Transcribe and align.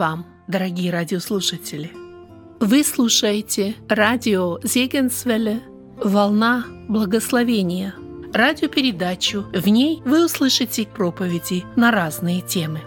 Вам, 0.00 0.24
дорогие 0.48 0.90
радиослушатели! 0.90 1.92
Вы 2.58 2.84
слушаете 2.84 3.74
радио 3.86 4.58
Зегенсвелле 4.62 5.60
«Волна 6.02 6.64
благословения» 6.88 7.94
радиопередачу. 8.32 9.44
В 9.52 9.68
ней 9.68 10.00
вы 10.06 10.24
услышите 10.24 10.86
проповеди 10.86 11.64
на 11.76 11.90
разные 11.90 12.40
темы. 12.40 12.80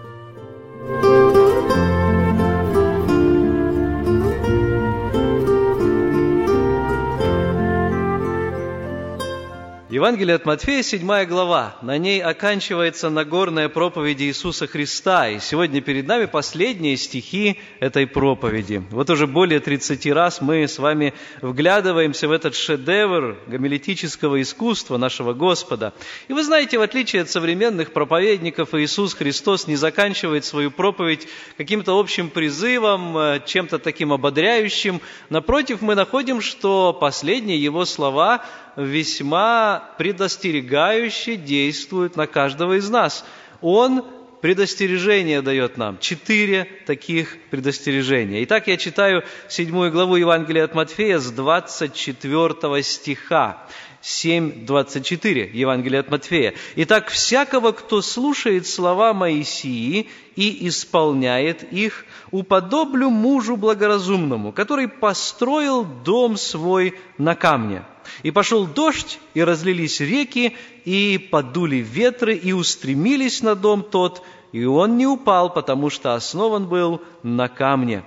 Евангелие 9.94 10.34
от 10.34 10.44
Матфея, 10.44 10.82
7 10.82 11.24
глава. 11.26 11.76
На 11.80 11.98
ней 11.98 12.20
оканчивается 12.20 13.10
Нагорная 13.10 13.68
проповедь 13.68 14.20
Иисуса 14.22 14.66
Христа. 14.66 15.28
И 15.28 15.38
сегодня 15.38 15.80
перед 15.80 16.08
нами 16.08 16.24
последние 16.24 16.96
стихи 16.96 17.60
этой 17.78 18.08
проповеди. 18.08 18.82
Вот 18.90 19.08
уже 19.08 19.28
более 19.28 19.60
30 19.60 20.04
раз 20.06 20.40
мы 20.40 20.66
с 20.66 20.80
вами 20.80 21.14
вглядываемся 21.42 22.26
в 22.26 22.32
этот 22.32 22.56
шедевр 22.56 23.38
гомилетического 23.46 24.42
искусства 24.42 24.96
нашего 24.96 25.32
Господа. 25.32 25.92
И 26.26 26.32
вы 26.32 26.42
знаете, 26.42 26.76
в 26.76 26.82
отличие 26.82 27.22
от 27.22 27.30
современных 27.30 27.92
проповедников, 27.92 28.74
Иисус 28.74 29.14
Христос 29.14 29.68
не 29.68 29.76
заканчивает 29.76 30.44
свою 30.44 30.72
проповедь 30.72 31.28
каким-то 31.56 31.96
общим 31.96 32.30
призывом, 32.30 33.16
э, 33.16 33.40
чем-то 33.46 33.78
таким 33.78 34.12
ободряющим. 34.12 35.00
Напротив, 35.30 35.82
мы 35.82 35.94
находим, 35.94 36.40
что 36.40 36.92
последние 36.92 37.62
Его 37.62 37.84
слова 37.84 38.44
весьма 38.76 39.90
предостерегающе 39.98 41.36
действует 41.36 42.16
на 42.16 42.26
каждого 42.26 42.74
из 42.74 42.88
нас. 42.90 43.24
Он 43.60 44.04
предостережение 44.40 45.40
дает 45.40 45.78
нам. 45.78 45.98
Четыре 45.98 46.68
таких 46.86 47.38
предостережения. 47.50 48.44
Итак, 48.44 48.66
я 48.66 48.76
читаю 48.76 49.24
седьмую 49.48 49.90
главу 49.90 50.16
Евангелия 50.16 50.64
от 50.64 50.74
Матфея 50.74 51.18
с 51.18 51.30
24 51.30 52.82
стиха. 52.82 53.66
7.24, 54.04 55.50
Евангелие 55.54 56.00
от 56.00 56.10
Матфея. 56.10 56.52
«Итак, 56.76 57.08
всякого, 57.08 57.72
кто 57.72 58.02
слушает 58.02 58.66
слова 58.66 59.14
Моисии 59.14 60.08
и 60.36 60.68
исполняет 60.68 61.72
их, 61.72 62.04
уподоблю 62.30 63.08
мужу 63.08 63.56
благоразумному, 63.56 64.52
который 64.52 64.88
построил 64.88 65.84
дом 65.84 66.36
свой 66.36 66.98
на 67.16 67.34
камне. 67.34 67.84
И 68.22 68.30
пошел 68.30 68.66
дождь, 68.66 69.18
и 69.32 69.42
разлились 69.42 70.00
реки, 70.00 70.54
и 70.84 71.16
подули 71.30 71.76
ветры, 71.76 72.34
и 72.34 72.52
устремились 72.52 73.40
на 73.40 73.54
дом 73.54 73.82
тот, 73.82 74.22
и 74.52 74.66
он 74.66 74.98
не 74.98 75.06
упал, 75.06 75.50
потому 75.50 75.88
что 75.88 76.14
основан 76.14 76.68
был 76.68 77.00
на 77.22 77.48
камне. 77.48 78.04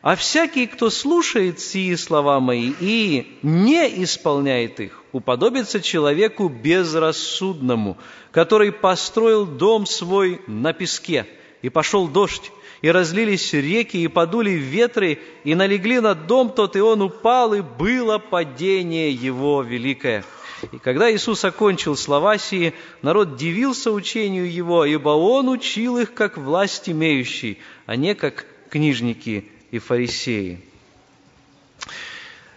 А 0.00 0.14
всякий, 0.14 0.66
кто 0.66 0.88
слушает 0.88 1.60
сии 1.60 1.94
слова 1.96 2.38
мои 2.40 2.72
и 2.80 3.38
не 3.42 4.04
исполняет 4.04 4.78
их, 4.78 5.02
уподобится 5.16 5.80
человеку 5.80 6.50
безрассудному, 6.50 7.96
который 8.32 8.70
построил 8.70 9.46
дом 9.46 9.86
свой 9.86 10.42
на 10.46 10.74
песке, 10.74 11.26
и 11.62 11.70
пошел 11.70 12.06
дождь, 12.06 12.52
и 12.82 12.90
разлились 12.90 13.54
реки, 13.54 13.96
и 13.96 14.08
подули 14.08 14.50
ветры, 14.50 15.18
и 15.42 15.54
налегли 15.54 16.00
на 16.00 16.14
дом 16.14 16.50
тот, 16.50 16.76
и 16.76 16.80
он 16.80 17.00
упал, 17.00 17.54
и 17.54 17.62
было 17.62 18.18
падение 18.18 19.10
его 19.10 19.62
великое. 19.62 20.22
И 20.72 20.78
когда 20.78 21.10
Иисус 21.10 21.44
окончил 21.46 21.96
слова 21.96 22.36
сии, 22.36 22.74
народ 23.00 23.36
дивился 23.36 23.92
учению 23.92 24.52
его, 24.52 24.84
ибо 24.84 25.10
он 25.10 25.48
учил 25.48 25.96
их 25.96 26.12
как 26.12 26.36
власть 26.36 26.90
имеющий, 26.90 27.58
а 27.86 27.96
не 27.96 28.14
как 28.14 28.44
книжники 28.68 29.50
и 29.70 29.78
фарисеи. 29.78 30.60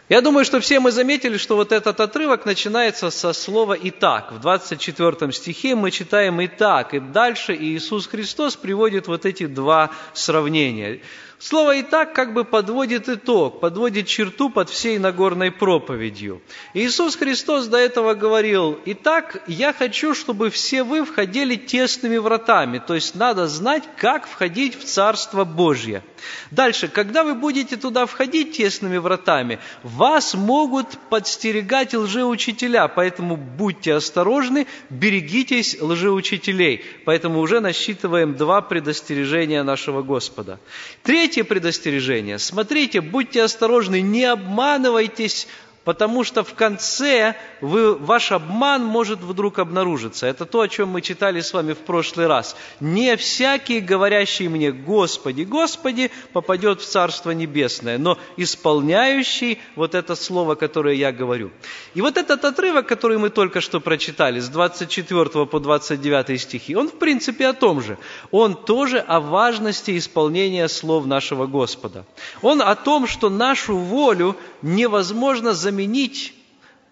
Я 0.09 0.21
думаю, 0.21 0.43
что 0.43 0.59
все 0.59 0.79
мы 0.79 0.91
заметили, 0.91 1.37
что 1.37 1.55
вот 1.55 1.71
этот 1.71 1.99
отрывок 1.99 2.43
начинается 2.43 3.11
со 3.11 3.31
слова 3.31 3.77
«итак». 3.79 4.31
В 4.31 4.39
24 4.39 5.31
стихе 5.31 5.75
мы 5.75 5.91
читаем 5.91 6.43
«итак», 6.43 6.95
и 6.95 6.99
дальше 6.99 7.55
Иисус 7.55 8.07
Христос 8.07 8.55
приводит 8.55 9.05
вот 9.05 9.27
эти 9.27 9.45
два 9.45 9.91
сравнения. 10.13 11.01
Слово 11.41 11.77
«и 11.77 11.83
так» 11.83 12.11
как 12.13 12.33
бы 12.33 12.43
подводит 12.43 13.07
итог, 13.07 13.61
подводит 13.61 14.07
черту 14.07 14.49
под 14.49 14.69
всей 14.69 14.99
Нагорной 14.99 15.53
проповедью. 15.53 16.41
Иисус 16.73 17.15
Христос 17.15 17.67
до 17.67 17.77
этого 17.77 18.13
говорил, 18.13 18.77
«Итак, 18.85 19.41
я 19.47 19.71
хочу, 19.71 20.13
чтобы 20.13 20.49
все 20.49 20.83
вы 20.83 21.05
входили 21.05 21.55
тесными 21.55 22.17
вратами». 22.17 22.79
То 22.85 22.93
есть 22.93 23.15
надо 23.15 23.47
знать, 23.47 23.83
как 23.95 24.27
входить 24.27 24.77
в 24.77 24.83
Царство 24.83 25.45
Божье. 25.45 26.03
Дальше, 26.51 26.89
когда 26.89 27.23
вы 27.23 27.35
будете 27.35 27.77
туда 27.77 28.05
входить 28.05 28.57
тесными 28.57 28.97
вратами, 28.97 29.59
вас 29.81 30.33
могут 30.33 30.87
подстерегать 31.09 31.93
лжеучителя, 31.93 32.89
поэтому 32.89 33.37
будьте 33.37 33.93
осторожны, 33.93 34.67
берегитесь 34.89 35.77
лжеучителей. 35.79 36.83
Поэтому 37.05 37.39
уже 37.39 37.61
насчитываем 37.61 38.35
два 38.35 38.59
предостережения 38.59 39.63
нашего 39.63 40.01
Господа. 40.01 40.59
Третье 41.01 41.28
Третье 41.29 41.43
предостережение. 41.43 42.39
Смотрите, 42.39 43.01
будьте 43.01 43.43
осторожны, 43.43 44.01
не 44.01 44.25
обманывайтесь 44.25 45.47
потому 45.83 46.23
что 46.23 46.43
в 46.43 46.53
конце 46.53 47.35
вы, 47.61 47.95
ваш 47.95 48.31
обман 48.31 48.83
может 48.83 49.19
вдруг 49.19 49.59
обнаружиться. 49.59 50.27
Это 50.27 50.45
то, 50.45 50.61
о 50.61 50.67
чем 50.67 50.89
мы 50.89 51.01
читали 51.01 51.41
с 51.41 51.53
вами 51.53 51.73
в 51.73 51.79
прошлый 51.79 52.27
раз. 52.27 52.55
Не 52.79 53.15
всякий, 53.17 53.79
говорящий 53.79 54.47
мне 54.47 54.71
«Господи, 54.71 55.43
Господи», 55.43 56.11
попадет 56.33 56.81
в 56.81 56.85
Царство 56.85 57.31
Небесное, 57.31 57.97
но 57.97 58.17
исполняющий 58.37 59.59
вот 59.75 59.95
это 59.95 60.15
слово, 60.15 60.55
которое 60.55 60.95
я 60.95 61.11
говорю. 61.11 61.51
И 61.95 62.01
вот 62.01 62.17
этот 62.17 62.45
отрывок, 62.45 62.87
который 62.87 63.17
мы 63.17 63.29
только 63.29 63.61
что 63.61 63.79
прочитали, 63.79 64.39
с 64.39 64.49
24 64.49 65.45
по 65.45 65.59
29 65.59 66.41
стихи, 66.41 66.75
он 66.75 66.89
в 66.89 66.99
принципе 66.99 67.47
о 67.47 67.53
том 67.53 67.81
же. 67.81 67.97
Он 68.31 68.55
тоже 68.55 68.99
о 68.99 69.19
важности 69.19 69.97
исполнения 69.97 70.67
слов 70.67 71.05
нашего 71.05 71.47
Господа. 71.47 72.05
Он 72.41 72.61
о 72.61 72.75
том, 72.75 73.07
что 73.07 73.29
нашу 73.29 73.77
волю 73.77 74.35
невозможно 74.61 75.53
заменить 75.53 75.68
заменить, 75.69 76.33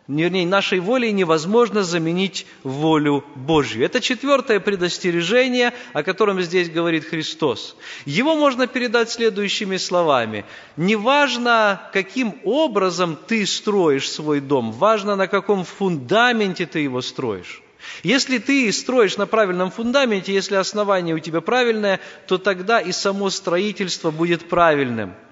вернее, 0.08 0.46
нашей 0.46 0.80
волей 0.80 1.12
невозможно 1.12 1.84
заменить 1.84 2.46
волю 2.64 3.24
Божью. 3.36 3.84
Это 3.84 4.00
четвертое 4.02 4.60
предостережение, 4.60 5.74
о 5.94 6.04
котором 6.04 6.40
здесь 6.42 6.70
говорит 6.70 7.06
Христос. 7.06 7.76
Его 8.06 8.36
можно 8.36 8.68
передать 8.68 9.10
следующими 9.10 9.78
словами. 9.78 10.46
Неважно, 10.78 11.82
каким 11.92 12.36
образом 12.44 13.18
ты 13.28 13.48
строишь 13.48 14.12
свой 14.12 14.42
дом, 14.42 14.72
важно, 14.72 15.16
на 15.16 15.28
каком 15.28 15.66
фундаменте 15.66 16.68
ты 16.68 16.80
его 16.80 17.02
строишь. 17.02 17.64
Если 18.04 18.38
ты 18.38 18.72
строишь 18.72 19.18
на 19.18 19.26
правильном 19.26 19.72
фундаменте, 19.72 20.34
если 20.34 20.56
основание 20.56 21.16
у 21.16 21.20
тебя 21.20 21.42
правильное, 21.42 22.00
то 22.28 22.38
тогда 22.38 22.80
и 22.80 22.92
само 22.92 23.32
строительство 23.32 24.12
будет 24.12 24.48
правильным– 24.48 25.16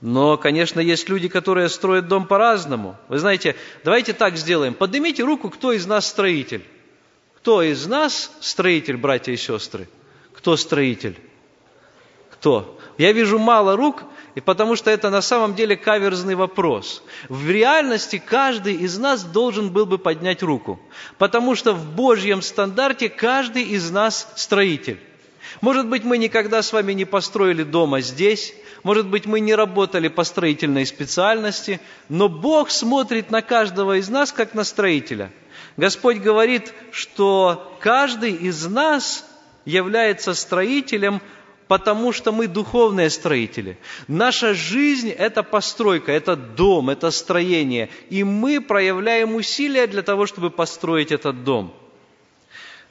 но, 0.00 0.36
конечно, 0.36 0.80
есть 0.80 1.08
люди, 1.08 1.28
которые 1.28 1.68
строят 1.68 2.06
дом 2.08 2.26
по-разному. 2.26 2.96
Вы 3.08 3.18
знаете, 3.18 3.56
давайте 3.84 4.12
так 4.12 4.36
сделаем. 4.36 4.74
Поднимите 4.74 5.24
руку, 5.24 5.50
кто 5.50 5.72
из 5.72 5.86
нас 5.86 6.06
строитель. 6.06 6.64
Кто 7.38 7.62
из 7.62 7.86
нас 7.86 8.30
строитель, 8.40 8.96
братья 8.96 9.32
и 9.32 9.36
сестры? 9.36 9.88
Кто 10.34 10.56
строитель? 10.56 11.18
Кто? 12.30 12.78
Я 12.96 13.12
вижу 13.12 13.38
мало 13.38 13.76
рук, 13.76 14.04
и 14.36 14.40
потому 14.40 14.76
что 14.76 14.90
это 14.90 15.10
на 15.10 15.20
самом 15.20 15.54
деле 15.56 15.76
каверзный 15.76 16.36
вопрос. 16.36 17.02
В 17.28 17.50
реальности 17.50 18.22
каждый 18.24 18.74
из 18.74 18.98
нас 18.98 19.24
должен 19.24 19.70
был 19.70 19.86
бы 19.86 19.98
поднять 19.98 20.42
руку, 20.42 20.78
потому 21.16 21.56
что 21.56 21.72
в 21.72 21.84
Божьем 21.96 22.42
стандарте 22.42 23.08
каждый 23.08 23.64
из 23.64 23.90
нас 23.90 24.32
строитель. 24.36 25.00
Может 25.60 25.88
быть, 25.88 26.04
мы 26.04 26.18
никогда 26.18 26.62
с 26.62 26.72
вами 26.72 26.92
не 26.92 27.04
построили 27.04 27.64
дома 27.64 28.00
здесь, 28.00 28.54
может 28.82 29.08
быть, 29.08 29.26
мы 29.26 29.40
не 29.40 29.54
работали 29.54 30.08
по 30.08 30.24
строительной 30.24 30.86
специальности, 30.86 31.80
но 32.08 32.28
Бог 32.28 32.70
смотрит 32.70 33.30
на 33.30 33.42
каждого 33.42 33.98
из 33.98 34.08
нас, 34.08 34.32
как 34.32 34.54
на 34.54 34.64
строителя. 34.64 35.30
Господь 35.76 36.18
говорит, 36.18 36.72
что 36.90 37.76
каждый 37.80 38.32
из 38.32 38.66
нас 38.66 39.24
является 39.64 40.34
строителем, 40.34 41.20
потому 41.66 42.12
что 42.12 42.32
мы 42.32 42.46
духовные 42.46 43.10
строители. 43.10 43.78
Наша 44.06 44.54
жизнь– 44.54 45.10
это 45.18 45.42
постройка, 45.42 46.12
это 46.12 46.36
дом, 46.36 46.90
это 46.90 47.10
строение. 47.10 47.90
И 48.10 48.24
мы 48.24 48.60
проявляем 48.60 49.34
усилия 49.34 49.86
для 49.86 50.02
того, 50.02 50.26
чтобы 50.26 50.50
построить 50.50 51.12
этот 51.12 51.44
дом– 51.44 51.74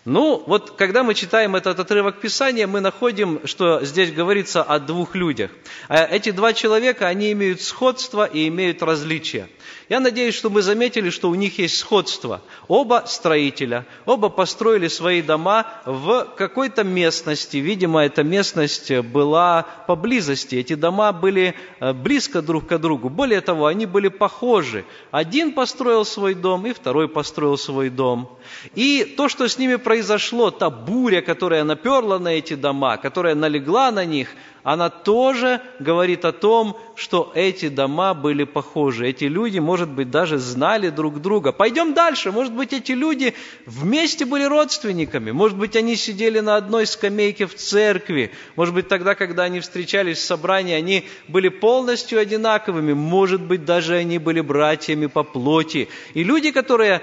Ну, 0.10 0.42
вот 0.48 0.72
когда 0.78 1.04
мы 1.04 1.16
читаем 1.16 1.58
этот 1.58 1.82
отрывок 1.82 2.22
Писания, 2.22 2.66
мы 2.66 2.80
находим, 2.80 3.42
что 3.44 3.84
здесь 3.84 4.14
говорится 4.14 4.64
о 4.64 4.80
двух 4.80 5.16
людях. 5.16 5.52
А 5.90 6.06
эти 6.06 6.32
два 6.32 6.54
человека, 6.54 7.10
они 7.10 7.34
имеют 7.34 7.60
сходство 7.60 8.24
и 8.26 8.48
имеют 8.48 8.82
различия. 8.82 9.50
Я 9.90 10.02
надеюсь, 10.02 10.36
что 10.36 10.50
мы 10.50 10.62
заметили, 10.62 11.10
что 11.10 11.30
у 11.30 11.36
них 11.36 11.60
есть 11.60 11.78
сходство. 11.78 12.42
Оба 12.68 13.06
строителя, 13.08 13.86
оба 14.06 14.28
построили 14.28 14.90
свои 14.90 15.22
дома 15.22 15.66
в 15.86 16.26
какой-то 16.36 16.84
местности. 16.84 17.58
Видимо, 17.58 18.04
эта 18.04 18.22
местность 18.22 18.92
была 19.00 19.66
поблизости. 19.88 20.56
Эти 20.56 20.76
дома 20.76 21.14
были 21.14 21.56
э, 21.80 21.94
близко 21.94 22.42
друг 22.42 22.68
к 22.68 22.78
другу. 22.80 23.10
Более 23.10 23.40
того, 23.40 23.66
они 23.66 23.86
были 23.86 24.10
похожи. 24.10 24.84
Один 25.12 25.54
построил 25.54 26.04
свой 26.04 26.34
дом, 26.34 26.68
и 26.68 26.74
второй 26.74 27.08
построил 27.08 27.58
свой 27.58 27.90
дом. 27.90 28.38
И 28.76 29.06
то, 29.16 29.30
что 29.30 29.48
с 29.48 29.58
ними 29.58 29.76
произошло, 29.76 30.52
та 30.52 30.70
буря, 30.70 31.22
которая 31.22 31.64
наперла 31.64 32.20
на 32.20 32.30
эти 32.30 32.56
дома, 32.56 32.98
которая 32.98 33.36
налегла 33.36 33.92
на 33.92 34.04
них, 34.04 34.36
она 34.68 34.90
тоже 34.90 35.62
говорит 35.80 36.26
о 36.26 36.34
том, 36.34 36.78
что 36.98 37.32
эти 37.36 37.70
дома 37.70 38.14
были 38.14 38.44
похожи. 38.44 39.08
Эти 39.08 39.24
люди, 39.24 39.60
может 39.60 39.77
быть, 39.90 40.10
даже 40.10 40.38
знали 40.38 40.90
друг 40.90 41.22
друга. 41.22 41.52
Пойдем 41.52 41.94
дальше. 41.94 42.32
Может 42.32 42.54
быть, 42.54 42.74
эти 42.74 42.94
люди 42.94 43.36
вместе 43.66 44.26
были 44.26 44.44
родственниками. 44.44 45.32
Может 45.32 45.58
быть, 45.58 45.76
они 45.76 45.96
сидели 45.96 46.40
на 46.40 46.56
одной 46.56 46.88
скамейке 46.88 47.46
в 47.46 47.56
церкви. 47.56 48.32
Может 48.56 48.74
быть, 48.74 48.88
тогда, 48.88 49.14
когда 49.14 49.44
они 49.44 49.60
встречались 49.60 50.18
в 50.18 50.26
собрании, 50.26 50.74
они 50.74 51.06
были 51.28 51.50
полностью 51.50 52.20
одинаковыми. 52.20 52.94
Может 52.94 53.42
быть, 53.42 53.66
даже 53.66 53.96
они 53.96 54.18
были 54.18 54.42
братьями 54.42 55.06
по 55.06 55.24
плоти. 55.24 55.90
И 56.14 56.24
люди, 56.24 56.52
которые 56.52 57.02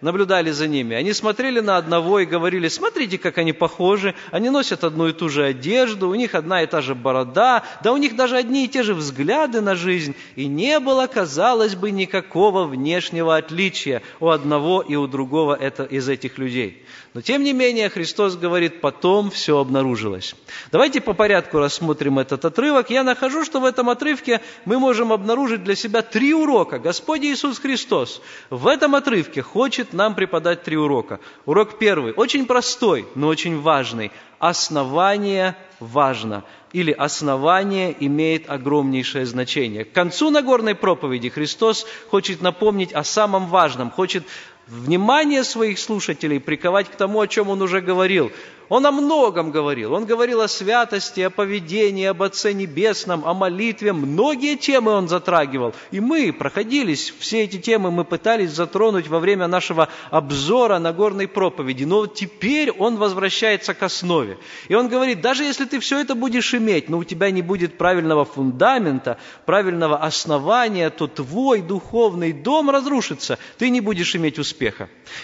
наблюдали 0.00 0.50
за 0.50 0.68
ними. 0.68 0.96
Они 0.96 1.12
смотрели 1.12 1.60
на 1.60 1.76
одного 1.76 2.20
и 2.20 2.26
говорили, 2.26 2.68
смотрите, 2.68 3.18
как 3.18 3.38
они 3.38 3.52
похожи, 3.52 4.14
они 4.30 4.50
носят 4.50 4.84
одну 4.84 5.08
и 5.08 5.12
ту 5.12 5.28
же 5.28 5.44
одежду, 5.44 6.08
у 6.08 6.14
них 6.14 6.34
одна 6.34 6.62
и 6.62 6.66
та 6.66 6.80
же 6.80 6.94
борода, 6.94 7.62
да 7.82 7.92
у 7.92 7.96
них 7.96 8.16
даже 8.16 8.36
одни 8.36 8.64
и 8.64 8.68
те 8.68 8.82
же 8.82 8.94
взгляды 8.94 9.60
на 9.60 9.74
жизнь. 9.74 10.14
И 10.34 10.46
не 10.46 10.80
было, 10.80 11.06
казалось 11.06 11.74
бы, 11.74 11.90
никакого 11.90 12.64
внешнего 12.64 13.36
отличия 13.36 14.02
у 14.20 14.28
одного 14.28 14.82
и 14.82 14.96
у 14.96 15.06
другого 15.06 15.54
это, 15.54 15.84
из 15.84 16.08
этих 16.08 16.38
людей. 16.38 16.84
Но 17.16 17.22
тем 17.22 17.44
не 17.44 17.54
менее 17.54 17.88
Христос 17.88 18.36
говорит, 18.36 18.82
потом 18.82 19.30
все 19.30 19.56
обнаружилось. 19.58 20.34
Давайте 20.70 21.00
по 21.00 21.14
порядку 21.14 21.58
рассмотрим 21.58 22.18
этот 22.18 22.44
отрывок. 22.44 22.90
Я 22.90 23.04
нахожу, 23.04 23.42
что 23.42 23.58
в 23.58 23.64
этом 23.64 23.88
отрывке 23.88 24.42
мы 24.66 24.78
можем 24.78 25.14
обнаружить 25.14 25.64
для 25.64 25.76
себя 25.76 26.02
три 26.02 26.34
урока. 26.34 26.78
Господь 26.78 27.22
Иисус 27.22 27.58
Христос 27.58 28.20
в 28.50 28.66
этом 28.66 28.94
отрывке 28.94 29.40
хочет 29.40 29.94
нам 29.94 30.14
преподать 30.14 30.62
три 30.62 30.76
урока. 30.76 31.18
Урок 31.46 31.78
первый, 31.78 32.12
очень 32.12 32.44
простой, 32.44 33.08
но 33.14 33.28
очень 33.28 33.62
важный. 33.62 34.12
Основание 34.38 35.56
важно 35.80 36.44
или 36.74 36.92
основание 36.92 37.96
имеет 37.98 38.50
огромнейшее 38.50 39.24
значение. 39.24 39.86
К 39.86 39.92
концу 39.92 40.28
Нагорной 40.28 40.74
проповеди 40.74 41.30
Христос 41.30 41.86
хочет 42.10 42.42
напомнить 42.42 42.92
о 42.92 43.02
самом 43.02 43.46
важном, 43.46 43.90
хочет 43.90 44.24
внимание 44.66 45.44
своих 45.44 45.78
слушателей 45.78 46.40
приковать 46.40 46.88
к 46.88 46.96
тому, 46.96 47.20
о 47.20 47.28
чем 47.28 47.48
он 47.48 47.62
уже 47.62 47.80
говорил. 47.80 48.32
Он 48.68 48.84
о 48.84 48.90
многом 48.90 49.52
говорил. 49.52 49.92
Он 49.92 50.06
говорил 50.06 50.40
о 50.40 50.48
святости, 50.48 51.20
о 51.20 51.30
поведении, 51.30 52.06
об 52.06 52.22
Отце 52.22 52.52
Небесном, 52.52 53.24
о 53.24 53.32
молитве. 53.32 53.92
Многие 53.92 54.56
темы 54.56 54.90
он 54.90 55.08
затрагивал. 55.08 55.72
И 55.92 56.00
мы 56.00 56.32
проходились, 56.32 57.14
все 57.18 57.44
эти 57.44 57.58
темы 57.58 57.92
мы 57.92 58.04
пытались 58.04 58.50
затронуть 58.50 59.06
во 59.06 59.20
время 59.20 59.46
нашего 59.46 59.88
обзора 60.10 60.80
Нагорной 60.80 61.28
проповеди. 61.28 61.84
Но 61.84 62.06
теперь 62.06 62.72
он 62.72 62.96
возвращается 62.96 63.72
к 63.72 63.82
основе. 63.84 64.38
И 64.68 64.74
он 64.74 64.88
говорит, 64.88 65.20
даже 65.20 65.44
если 65.44 65.64
ты 65.64 65.78
все 65.78 66.00
это 66.00 66.16
будешь 66.16 66.52
иметь, 66.52 66.88
но 66.88 66.98
у 66.98 67.04
тебя 67.04 67.30
не 67.30 67.42
будет 67.42 67.78
правильного 67.78 68.24
фундамента, 68.24 69.18
правильного 69.44 69.98
основания, 69.98 70.90
то 70.90 71.06
твой 71.06 71.62
духовный 71.62 72.32
дом 72.32 72.70
разрушится. 72.70 73.38
Ты 73.58 73.70
не 73.70 73.80
будешь 73.80 74.16
иметь 74.16 74.40
успеха. 74.40 74.55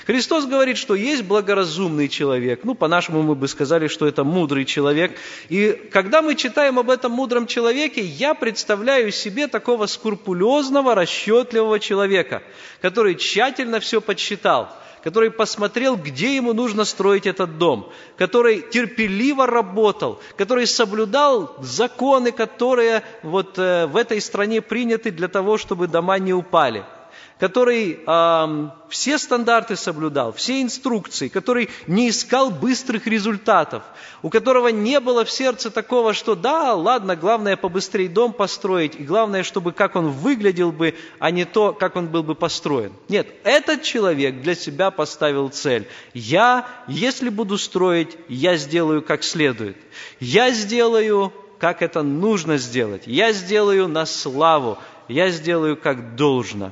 Христос 0.07 0.47
говорит, 0.47 0.77
что 0.77 0.95
есть 0.95 1.25
благоразумный 1.25 2.09
человек. 2.09 2.61
Ну, 2.65 2.75
по-нашему 2.75 3.23
мы 3.23 3.35
бы 3.35 3.49
сказали, 3.49 3.89
что 3.89 4.07
это 4.07 4.25
мудрый 4.25 4.65
человек. 4.65 5.17
И 5.49 5.73
когда 5.93 6.23
мы 6.23 6.35
читаем 6.35 6.79
об 6.79 6.91
этом 6.91 7.13
мудром 7.13 7.47
человеке, 7.47 8.01
я 8.01 8.35
представляю 8.35 9.11
себе 9.11 9.49
такого 9.49 9.87
скрупулезного, 9.87 10.95
расчетливого 10.95 11.81
человека, 11.81 12.43
который 12.81 13.15
тщательно 13.15 13.81
все 13.81 14.01
подсчитал, 14.01 14.69
который 15.03 15.31
посмотрел, 15.31 15.97
где 15.97 16.37
ему 16.37 16.53
нужно 16.53 16.85
строить 16.85 17.27
этот 17.27 17.59
дом, 17.59 17.91
который 18.17 18.61
терпеливо 18.61 19.47
работал, 19.47 20.21
который 20.37 20.67
соблюдал 20.67 21.57
законы, 21.61 22.33
которые 22.33 23.03
вот 23.23 23.59
э, 23.59 23.87
в 23.87 23.97
этой 23.97 24.21
стране 24.21 24.61
приняты 24.63 25.11
для 25.11 25.29
того, 25.29 25.59
чтобы 25.59 25.89
дома 25.89 26.19
не 26.19 26.33
упали– 26.33 26.85
который 27.43 27.99
э, 28.07 28.69
все 28.89 29.19
стандарты 29.19 29.75
соблюдал, 29.75 30.33
все 30.33 30.63
инструкции, 30.63 31.27
который 31.27 31.71
не 31.89 32.09
искал 32.09 32.53
быстрых 32.53 33.09
результатов, 33.09 33.83
у 34.23 34.31
которого 34.31 34.69
не 34.69 35.01
было 35.01 35.25
в 35.25 35.31
сердце 35.33 35.73
такого, 35.73 36.15
что 36.15 36.37
да, 36.37 36.73
ладно, 36.75 37.17
главное 37.17 37.57
побыстрее 37.57 38.09
дом 38.09 38.33
построить, 38.33 38.95
и 38.95 39.03
главное, 39.03 39.43
чтобы 39.43 39.73
как 39.73 39.97
он 39.97 40.11
выглядел 40.11 40.71
бы, 40.71 40.95
а 41.19 41.33
не 41.33 41.45
то, 41.45 41.73
как 41.73 41.97
он 41.97 42.07
был 42.07 42.23
бы 42.23 42.37
построен. 42.37 42.93
Нет, 43.09 43.27
этот 43.43 43.83
человек 43.83 44.41
для 44.41 44.55
себя 44.55 44.93
поставил 44.93 45.49
цель. 45.49 45.89
Я, 46.15 46.69
если 46.87 47.29
буду 47.29 47.59
строить, 47.59 48.17
я 48.29 48.55
сделаю 48.57 49.03
как 49.03 49.25
следует. 49.25 49.79
Я 50.21 50.53
сделаю, 50.53 51.33
как 51.59 51.83
это 51.83 52.05
нужно 52.05 52.57
сделать. 52.57 53.03
Я 53.07 53.33
сделаю 53.33 53.89
на 53.89 54.07
славу. 54.07 54.79
Я 55.09 55.31
сделаю 55.31 55.77
как 55.77 56.15
должно. 56.15 56.71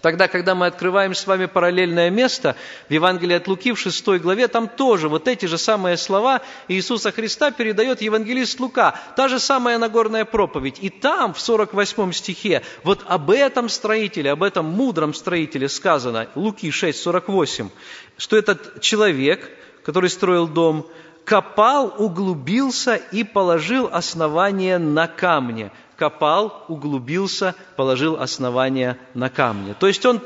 Тогда, 0.00 0.28
когда 0.28 0.54
мы 0.54 0.66
открываем 0.66 1.14
с 1.14 1.26
вами 1.26 1.46
параллельное 1.46 2.10
место 2.10 2.54
в 2.88 2.92
Евангелии 2.92 3.34
от 3.34 3.48
Луки 3.48 3.72
в 3.72 3.78
6 3.78 4.06
главе, 4.20 4.46
там 4.46 4.68
тоже 4.68 5.08
вот 5.08 5.26
эти 5.26 5.46
же 5.46 5.58
самые 5.58 5.96
слова 5.96 6.40
Иисуса 6.68 7.10
Христа 7.10 7.50
передает 7.50 8.00
евангелист 8.00 8.60
Лука, 8.60 8.98
та 9.16 9.28
же 9.28 9.40
самая 9.40 9.78
Нагорная 9.78 10.24
проповедь. 10.24 10.78
И 10.80 10.88
там, 10.88 11.34
в 11.34 11.40
48 11.40 12.12
стихе, 12.12 12.62
вот 12.84 13.04
об 13.06 13.30
этом 13.30 13.68
строителе, 13.68 14.30
об 14.30 14.44
этом 14.44 14.66
мудром 14.66 15.14
строителе 15.14 15.68
сказано, 15.68 16.28
Луки 16.36 16.70
6, 16.70 17.00
48, 17.00 17.70
что 18.16 18.36
этот 18.36 18.80
человек, 18.80 19.50
который 19.84 20.10
строил 20.10 20.46
дом, 20.46 20.86
копал, 21.24 21.92
углубился 21.98 22.94
и 22.94 23.24
положил 23.24 23.88
основание 23.92 24.78
на 24.78 25.08
камне– 25.08 25.72
копал, 25.98 26.64
углубился, 26.68 27.54
положил 27.76 28.20
основание 28.20 28.98
на 29.14 29.28
камне. 29.28 29.74
То 29.74 29.88
есть 29.88 30.06
он 30.06 30.20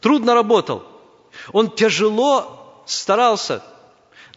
трудно 0.00 0.34
работал, 0.34 0.82
он 1.52 1.70
тяжело 1.70 2.82
старался, 2.86 3.62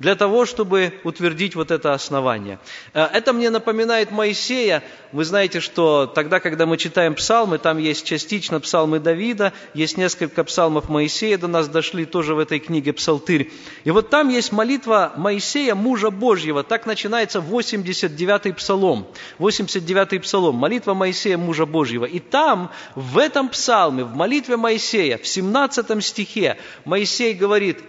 для 0.03 0.15
того, 0.15 0.45
чтобы 0.45 0.93
утвердить 1.05 1.55
вот 1.55 1.71
это 1.71 1.93
основание. 1.93 2.59
Э, 2.93 3.05
это 3.05 3.31
мне 3.31 3.49
напоминает 3.49 4.11
Моисея. 4.11 4.83
Вы 5.13 5.23
знаете, 5.23 5.61
что 5.61 6.07
тогда, 6.07 6.41
когда 6.41 6.65
мы 6.65 6.75
читаем 6.75 7.15
псалмы, 7.15 7.57
там 7.57 7.77
есть 7.77 8.05
частично 8.05 8.59
псалмы 8.59 8.99
Давида, 8.99 9.53
есть 9.73 9.97
несколько 9.97 10.43
псалмов 10.43 10.89
Моисея, 10.89 11.37
до 11.37 11.47
нас 11.47 11.69
дошли 11.69 12.03
тоже 12.05 12.35
в 12.35 12.39
этой 12.39 12.59
книге 12.59 12.91
«Псалтырь». 12.91 13.53
И 13.85 13.91
вот 13.91 14.09
там 14.09 14.27
есть 14.27 14.51
молитва 14.51 15.13
Моисея, 15.15 15.73
мужа 15.73 16.09
Божьего. 16.09 16.63
Так 16.63 16.85
начинается 16.85 17.39
89-й 17.39 18.53
псалом. 18.53 19.07
89-й 19.39 20.19
псалом, 20.19 20.55
молитва 20.55 20.93
Моисея, 20.95 21.37
мужа 21.37 21.65
Божьего. 21.65 22.03
И 22.03 22.19
там, 22.19 22.71
в 22.95 23.17
этом 23.17 23.47
псалме, 23.47 24.03
в 24.03 24.13
молитве 24.13 24.57
Моисея, 24.57 25.17
в 25.17 25.25
17 25.25 26.03
стихе, 26.03 26.57
Моисей 26.83 27.33
говорит, 27.33 27.79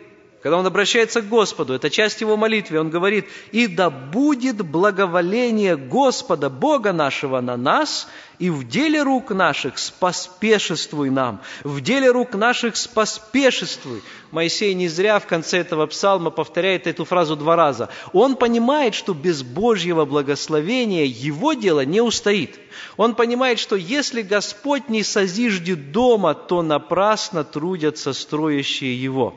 когда 0.45 0.59
он 0.59 0.67
обращается 0.67 1.23
к 1.23 1.29
Господу, 1.31 1.73
это 1.73 1.89
часть 1.89 2.21
его 2.21 2.37
молитвы, 2.37 2.79
он 2.79 2.91
говорит, 2.91 3.25
«И 3.51 3.67
да 3.67 3.89
будет 3.89 4.57
благоволение 4.61 5.75
Господа, 5.75 6.51
Бога 6.51 6.93
нашего 6.93 7.41
на 7.41 7.57
нас, 7.57 8.09
и 8.39 8.51
в 8.51 8.67
деле 8.67 9.03
рук 9.03 9.31
наших 9.31 9.79
споспешествуй 9.79 11.11
нам, 11.11 11.41
в 11.63 11.81
деле 11.81 12.11
рук 12.11 12.35
наших 12.35 12.77
споспешествуй». 12.77 14.03
Моисей 14.35 14.75
не 14.75 14.89
зря 14.89 15.21
в 15.21 15.27
конце 15.27 15.59
этого 15.59 15.87
псалма 15.87 16.31
повторяет 16.31 16.89
эту 16.89 17.05
фразу 17.05 17.37
два 17.37 17.55
раза. 17.55 17.89
Он 18.13 18.35
понимает, 18.35 18.97
что 18.97 19.15
без 19.15 19.45
Божьего 19.45 20.05
благословения 20.05 21.05
его 21.05 21.53
дело 21.53 21.85
не 21.85 22.01
устоит. 22.01 22.59
Он 22.97 23.15
понимает, 23.15 23.61
что 23.61 23.77
если 23.77 24.23
Господь 24.23 24.89
не 24.89 25.05
созиждет 25.05 25.93
дома, 25.93 26.35
то 26.35 26.63
напрасно 26.63 27.45
трудятся 27.45 28.13
строящие 28.13 29.01
его. 29.01 29.35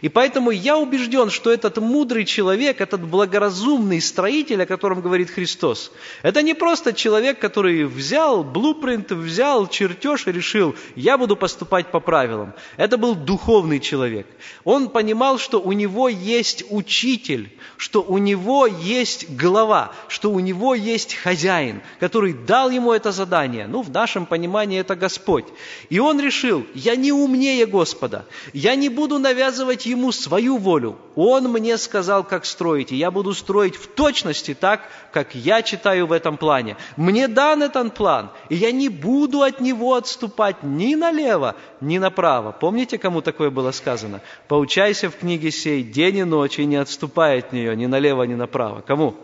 И 0.00 0.08
поэтому 0.08 0.50
я 0.50 0.78
убежден, 0.78 1.28
что 1.28 1.52
этот 1.52 1.76
мудрый 1.76 2.24
человек, 2.24 2.80
этот 2.80 3.02
благоразумный 3.02 4.00
строитель, 4.00 4.62
о 4.62 4.66
котором 4.66 5.02
говорит 5.02 5.30
Христос, 5.30 5.92
это 6.22 6.40
не 6.40 6.54
просто 6.54 6.94
человек, 6.94 7.38
который 7.38 7.84
взял 7.84 8.37
сделал 8.38 8.44
блупринт, 8.44 9.12
взял 9.12 9.66
чертеж 9.66 10.26
и 10.26 10.32
решил, 10.32 10.74
я 10.96 11.18
буду 11.18 11.36
поступать 11.36 11.90
по 11.90 12.00
правилам. 12.00 12.52
Это 12.76 12.96
был 12.96 13.14
духовный 13.14 13.80
человек. 13.80 14.26
Он 14.64 14.88
понимал, 14.88 15.38
что 15.38 15.60
у 15.60 15.72
него 15.72 16.08
есть 16.08 16.64
учитель, 16.70 17.50
что 17.76 18.02
у 18.02 18.18
него 18.18 18.66
есть 18.66 19.30
глава, 19.30 19.92
что 20.08 20.30
у 20.30 20.40
него 20.40 20.74
есть 20.74 21.14
хозяин, 21.14 21.80
который 22.00 22.32
дал 22.32 22.70
ему 22.70 22.92
это 22.92 23.12
задание. 23.12 23.66
Ну, 23.66 23.82
в 23.82 23.90
нашем 23.90 24.26
понимании 24.26 24.80
это 24.80 24.96
Господь. 24.96 25.46
И 25.90 25.98
он 25.98 26.20
решил, 26.20 26.64
я 26.74 26.96
не 26.96 27.12
умнее 27.12 27.66
Господа, 27.66 28.24
я 28.52 28.76
не 28.76 28.88
буду 28.88 29.18
навязывать 29.18 29.86
ему 29.86 30.12
свою 30.12 30.58
волю. 30.58 30.96
Он 31.16 31.44
мне 31.44 31.78
сказал, 31.78 32.24
как 32.24 32.44
строить, 32.44 32.92
и 32.92 32.96
я 32.96 33.10
буду 33.10 33.34
строить 33.34 33.76
в 33.76 33.86
точности 33.86 34.54
так, 34.54 34.80
как 35.12 35.34
я 35.34 35.62
читаю 35.62 36.06
в 36.06 36.12
этом 36.12 36.36
плане. 36.36 36.76
Мне 36.96 37.28
дан 37.28 37.62
этот 37.62 37.94
план, 37.94 38.27
и 38.48 38.54
я 38.54 38.72
не 38.72 38.88
буду 38.88 39.42
от 39.42 39.60
него 39.60 39.94
отступать 39.94 40.62
ни 40.62 40.94
налево, 40.94 41.54
ни 41.80 41.98
направо. 41.98 42.52
Помните, 42.52 42.98
кому 42.98 43.20
такое 43.20 43.50
было 43.50 43.70
сказано? 43.72 44.20
Поучайся 44.48 45.10
в 45.10 45.16
книге 45.16 45.50
сей 45.50 45.82
день 45.82 46.18
и 46.18 46.24
ночь, 46.24 46.58
и 46.58 46.66
не 46.66 46.76
отступай 46.76 47.38
от 47.38 47.52
нее 47.52 47.76
ни 47.76 47.86
налево, 47.86 48.22
ни 48.24 48.34
направо. 48.34 48.80
Кому? 48.80 49.14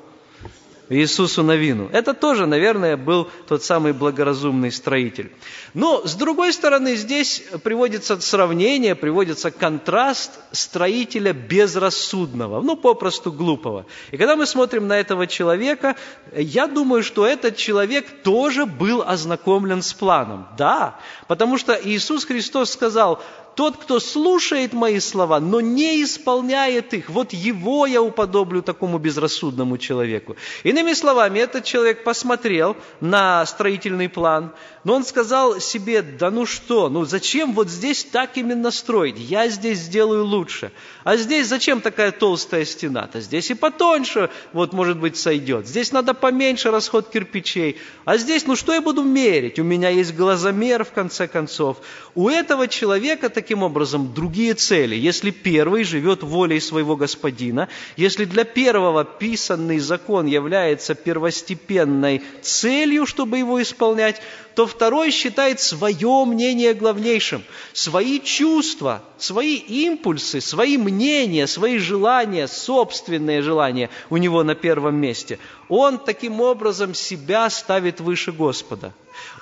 Иисусу 0.90 1.42
Навину. 1.42 1.88
Это 1.92 2.12
тоже, 2.12 2.46
наверное, 2.46 2.96
был 2.96 3.28
тот 3.48 3.62
самый 3.62 3.92
благоразумный 3.92 4.70
строитель. 4.70 5.32
Но, 5.72 6.06
с 6.06 6.14
другой 6.14 6.52
стороны, 6.52 6.96
здесь 6.96 7.42
приводится 7.62 8.20
сравнение, 8.20 8.94
приводится 8.94 9.50
контраст 9.50 10.32
строителя 10.52 11.32
безрассудного, 11.32 12.60
ну, 12.60 12.76
попросту 12.76 13.32
глупого. 13.32 13.86
И 14.10 14.16
когда 14.16 14.36
мы 14.36 14.46
смотрим 14.46 14.86
на 14.86 14.98
этого 14.98 15.26
человека, 15.26 15.96
я 16.36 16.66
думаю, 16.66 17.02
что 17.02 17.26
этот 17.26 17.56
человек 17.56 18.22
тоже 18.22 18.66
был 18.66 19.02
ознакомлен 19.02 19.82
с 19.82 19.92
планом. 19.94 20.46
Да, 20.58 21.00
потому 21.28 21.58
что 21.58 21.78
Иисус 21.82 22.24
Христос 22.24 22.70
сказал, 22.70 23.22
тот, 23.56 23.76
кто 23.76 24.00
слушает 24.00 24.72
мои 24.72 25.00
слова, 25.00 25.40
но 25.40 25.60
не 25.60 26.02
исполняет 26.02 26.94
их, 26.94 27.08
вот 27.10 27.32
его 27.32 27.86
я 27.86 28.02
уподоблю 28.02 28.62
такому 28.62 28.98
безрассудному 28.98 29.78
человеку. 29.78 30.36
Иными 30.62 30.92
словами, 30.92 31.38
этот 31.38 31.64
человек 31.64 32.04
посмотрел 32.04 32.76
на 33.00 33.44
строительный 33.46 34.08
план, 34.08 34.52
но 34.84 34.94
он 34.94 35.04
сказал 35.04 35.60
себе, 35.60 36.02
да 36.02 36.30
ну 36.30 36.44
что, 36.46 36.88
ну 36.88 37.04
зачем 37.04 37.54
вот 37.54 37.70
здесь 37.70 38.04
так 38.04 38.36
именно 38.36 38.70
строить? 38.70 39.18
Я 39.18 39.48
здесь 39.48 39.78
сделаю 39.78 40.24
лучше. 40.24 40.72
А 41.04 41.16
здесь 41.16 41.48
зачем 41.48 41.80
такая 41.80 42.12
толстая 42.12 42.64
стена-то? 42.64 43.20
Здесь 43.20 43.50
и 43.50 43.54
потоньше, 43.54 44.30
вот 44.52 44.72
может 44.72 44.98
быть, 44.98 45.16
сойдет. 45.16 45.66
Здесь 45.66 45.92
надо 45.92 46.12
поменьше 46.12 46.70
расход 46.70 47.08
кирпичей. 47.08 47.78
А 48.04 48.18
здесь, 48.18 48.46
ну 48.46 48.56
что 48.56 48.74
я 48.74 48.82
буду 48.82 49.02
мерить? 49.02 49.58
У 49.58 49.64
меня 49.64 49.88
есть 49.88 50.14
глазомер, 50.14 50.84
в 50.84 50.92
конце 50.92 51.28
концов. 51.28 51.78
У 52.14 52.28
этого 52.28 52.68
человека 52.68 53.30
таким 53.44 53.62
образом 53.62 54.14
другие 54.14 54.54
цели. 54.54 54.96
Если 54.96 55.30
первый 55.30 55.84
живет 55.84 56.22
волей 56.22 56.60
своего 56.60 56.96
господина, 56.96 57.68
если 57.94 58.24
для 58.24 58.44
первого 58.44 59.04
писанный 59.04 59.80
закон 59.80 60.24
является 60.24 60.94
первостепенной 60.94 62.22
целью, 62.40 63.04
чтобы 63.04 63.36
его 63.36 63.60
исполнять, 63.60 64.22
то 64.54 64.66
второй 64.66 65.10
считает 65.10 65.60
свое 65.60 66.24
мнение 66.24 66.74
главнейшим, 66.74 67.42
свои 67.72 68.20
чувства, 68.20 69.02
свои 69.18 69.56
импульсы, 69.56 70.40
свои 70.40 70.78
мнения, 70.78 71.46
свои 71.46 71.78
желания, 71.78 72.46
собственные 72.46 73.42
желания 73.42 73.90
у 74.10 74.16
него 74.16 74.42
на 74.44 74.54
первом 74.54 74.96
месте. 74.96 75.38
Он 75.68 75.98
таким 75.98 76.40
образом 76.40 76.94
себя 76.94 77.50
ставит 77.50 78.00
выше 78.00 78.32
Господа. 78.32 78.92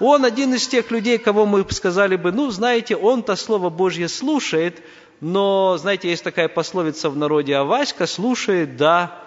Он 0.01 0.25
один 0.25 0.55
из 0.55 0.67
тех 0.67 0.91
людей, 0.91 1.19
кого 1.19 1.47
мы 1.47 1.65
сказали 1.71 2.17
бы, 2.17 2.33
ну, 2.33 2.51
знаете, 2.51 2.97
он-то 2.97 3.37
Слово 3.37 3.71
Божье 3.71 4.09
слушает, 4.09 4.83
но, 5.21 5.77
знаете, 5.79 6.11
есть 6.11 6.25
такая 6.25 6.49
пословица 6.49 7.09
в 7.11 7.17
народе, 7.17 7.57
а 7.57 7.65
Васька 7.65 8.07
слушает, 8.07 8.77
да, 8.77 9.19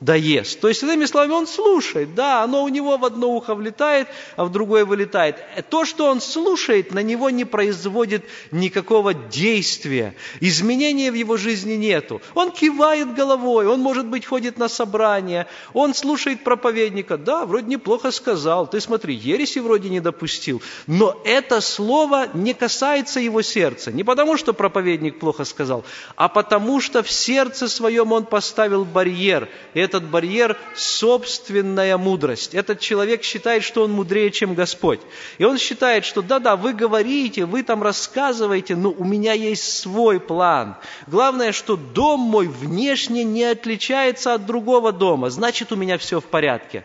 да 0.00 0.16
ест. 0.16 0.60
То 0.60 0.68
есть, 0.68 0.82
иными 0.82 1.04
словами, 1.06 1.32
он 1.32 1.46
слушает, 1.46 2.14
да, 2.14 2.42
оно 2.42 2.64
у 2.64 2.68
него 2.68 2.98
в 2.98 3.04
одно 3.04 3.30
ухо 3.30 3.54
влетает, 3.54 4.08
а 4.36 4.44
в 4.44 4.50
другое 4.50 4.84
вылетает. 4.84 5.36
То, 5.70 5.84
что 5.84 6.06
он 6.06 6.20
слушает, 6.20 6.92
на 6.92 6.98
него 6.98 7.30
не 7.30 7.44
производит 7.44 8.24
никакого 8.50 9.14
действия. 9.14 10.14
Изменения 10.40 11.10
в 11.10 11.14
его 11.14 11.36
жизни 11.36 11.74
нету. 11.74 12.20
Он 12.34 12.50
кивает 12.50 13.14
головой, 13.14 13.66
он, 13.66 13.80
может 13.80 14.06
быть, 14.06 14.26
ходит 14.26 14.58
на 14.58 14.68
собрание, 14.68 15.46
он 15.72 15.94
слушает 15.94 16.42
проповедника, 16.42 17.16
да, 17.16 17.46
вроде 17.46 17.68
неплохо 17.68 18.10
сказал, 18.10 18.66
ты 18.66 18.80
смотри, 18.80 19.14
ереси 19.14 19.60
вроде 19.60 19.90
не 19.90 20.00
допустил. 20.00 20.60
Но 20.88 21.20
это 21.24 21.60
слово 21.60 22.28
не 22.34 22.52
касается 22.52 23.20
его 23.20 23.42
сердца. 23.42 23.92
Не 23.92 24.02
потому, 24.02 24.36
что 24.36 24.52
проповедник 24.52 25.20
плохо 25.20 25.44
сказал, 25.44 25.84
а 26.16 26.28
потому, 26.28 26.80
что 26.80 27.02
в 27.02 27.10
сердце 27.10 27.68
своем 27.68 28.12
он 28.12 28.24
поставил 28.24 28.84
барьер. 28.84 29.48
Этот 29.84 30.04
барьер– 30.04 30.56
собственная 30.74 31.96
мудрость. 31.98 32.54
Этот 32.54 32.80
человек 32.80 33.22
считает, 33.22 33.62
что 33.62 33.84
он 33.84 33.92
мудрее, 33.92 34.30
чем 34.30 34.54
Господь. 34.54 35.00
И 35.38 35.44
он 35.44 35.58
считает, 35.58 36.04
что 36.04 36.22
да-да, 36.22 36.56
вы 36.56 36.72
говорите, 36.72 37.44
вы 37.44 37.62
там 37.62 37.82
рассказываете, 37.82 38.76
но 38.76 38.90
у 38.90 39.04
меня 39.04 39.34
есть 39.34 39.78
свой 39.78 40.18
план. 40.18 40.76
Главное, 41.06 41.52
что 41.52 41.76
дом 41.76 42.20
мой 42.20 42.48
внешне 42.48 43.24
не 43.24 43.44
отличается 43.44 44.34
от 44.34 44.46
другого 44.46 44.92
дома. 44.92 45.30
Значит, 45.30 45.70
у 45.72 45.76
меня 45.76 45.98
все 45.98 46.20
в 46.20 46.24
порядке. 46.24 46.84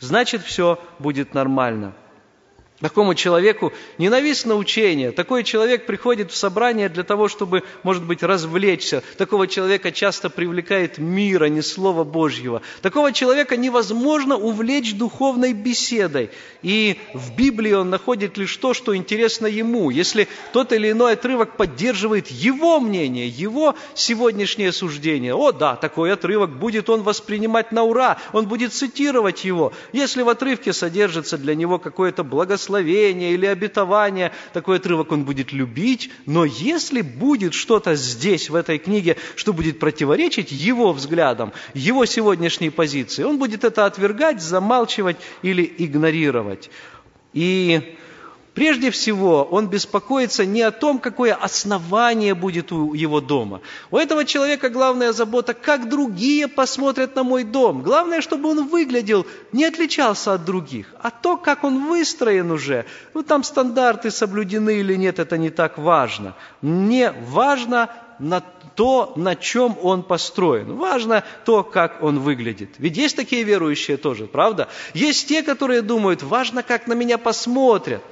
Значит, 0.00 0.42
все 0.42 0.78
будет 0.98 1.34
нормально. 1.34 1.94
Такому 2.80 3.14
человеку 3.14 3.72
ненавистно 3.96 4.54
учение. 4.54 5.10
Такой 5.10 5.44
человек 5.44 5.86
приходит 5.86 6.30
в 6.30 6.36
собрание 6.36 6.90
для 6.90 7.04
того, 7.04 7.26
чтобы, 7.26 7.62
может 7.82 8.04
быть, 8.04 8.22
развлечься. 8.22 9.02
Такого 9.16 9.46
человека 9.46 9.90
часто 9.92 10.28
привлекает 10.28 10.98
мир, 10.98 11.44
а 11.44 11.48
не 11.48 11.62
Слово 11.62 12.04
Божьего. 12.04 12.60
Такого 12.82 13.14
человека 13.14 13.56
невозможно 13.56 14.36
увлечь 14.36 14.94
духовной 14.94 15.54
беседой. 15.54 16.30
И 16.60 16.98
в 17.14 17.34
Библии 17.34 17.72
он 17.72 17.88
находит 17.88 18.36
лишь 18.36 18.54
то, 18.58 18.74
что 18.74 18.94
интересно 18.94 19.46
ему. 19.46 19.88
Если 19.88 20.28
тот 20.52 20.72
или 20.72 20.90
иной 20.90 21.14
отрывок 21.14 21.56
поддерживает 21.56 22.30
его 22.30 22.78
мнение, 22.78 23.26
его 23.26 23.74
сегодняшнее 23.94 24.70
суждение, 24.70 25.34
о 25.34 25.52
да, 25.52 25.76
такой 25.76 26.12
отрывок 26.12 26.50
будет 26.50 26.90
он 26.90 27.02
воспринимать 27.02 27.72
на 27.72 27.84
ура, 27.84 28.18
он 28.34 28.46
будет 28.46 28.74
цитировать 28.74 29.46
его. 29.46 29.72
Если 29.94 30.20
в 30.20 30.28
отрывке 30.28 30.74
содержится 30.74 31.38
для 31.38 31.54
него 31.54 31.78
какое-то 31.78 32.22
благословение, 32.22 32.65
благословение 32.66 33.32
или 33.32 33.46
обетование, 33.46 34.32
такой 34.52 34.76
отрывок 34.76 35.12
он 35.12 35.24
будет 35.24 35.52
любить, 35.52 36.10
но 36.26 36.44
если 36.44 37.00
будет 37.00 37.54
что-то 37.54 37.94
здесь, 37.94 38.50
в 38.50 38.54
этой 38.54 38.78
книге, 38.78 39.16
что 39.36 39.52
будет 39.52 39.78
противоречить 39.78 40.52
его 40.52 40.92
взглядам, 40.92 41.52
его 41.74 42.04
сегодняшней 42.06 42.70
позиции, 42.70 43.22
он 43.22 43.38
будет 43.38 43.64
это 43.64 43.86
отвергать, 43.86 44.42
замалчивать 44.42 45.16
или 45.42 45.62
игнорировать. 45.78 46.70
И 47.32 47.96
Прежде 48.56 48.90
всего, 48.90 49.44
он 49.44 49.68
беспокоится 49.68 50.46
не 50.46 50.62
о 50.62 50.70
том, 50.70 50.98
какое 50.98 51.34
основание 51.34 52.34
будет 52.34 52.72
у 52.72 52.94
его 52.94 53.20
дома. 53.20 53.60
У 53.90 53.98
этого 53.98 54.24
человека 54.24 54.70
главная 54.70 55.12
забота, 55.12 55.52
как 55.52 55.90
другие 55.90 56.48
посмотрят 56.48 57.14
на 57.16 57.22
мой 57.22 57.44
дом. 57.44 57.82
Главное, 57.82 58.22
чтобы 58.22 58.48
он 58.48 58.66
выглядел, 58.66 59.26
не 59.52 59.66
отличался 59.66 60.32
от 60.32 60.46
других. 60.46 60.94
А 61.02 61.10
то, 61.10 61.36
как 61.36 61.64
он 61.64 61.86
выстроен 61.86 62.50
уже, 62.50 62.86
ну 63.12 63.22
там 63.22 63.44
стандарты 63.44 64.10
соблюдены 64.10 64.76
или 64.76 64.94
нет, 64.94 65.18
это 65.18 65.36
не 65.36 65.50
так 65.50 65.76
важно. 65.76 66.34
Мне 66.62 67.12
важно 67.28 67.90
на 68.18 68.40
то, 68.74 69.12
на 69.16 69.36
чем 69.36 69.76
он 69.82 70.02
построен. 70.02 70.76
Важно 70.76 71.24
то, 71.44 71.62
как 71.62 72.02
он 72.02 72.20
выглядит. 72.20 72.70
Ведь 72.78 72.96
есть 72.96 73.16
такие 73.16 73.42
верующие 73.42 73.98
тоже, 73.98 74.26
правда? 74.26 74.68
Есть 74.94 75.28
те, 75.28 75.42
которые 75.42 75.82
думают, 75.82 76.22
важно, 76.22 76.62
как 76.62 76.86
на 76.86 76.94
меня 76.94 77.18
посмотрят 77.18 78.02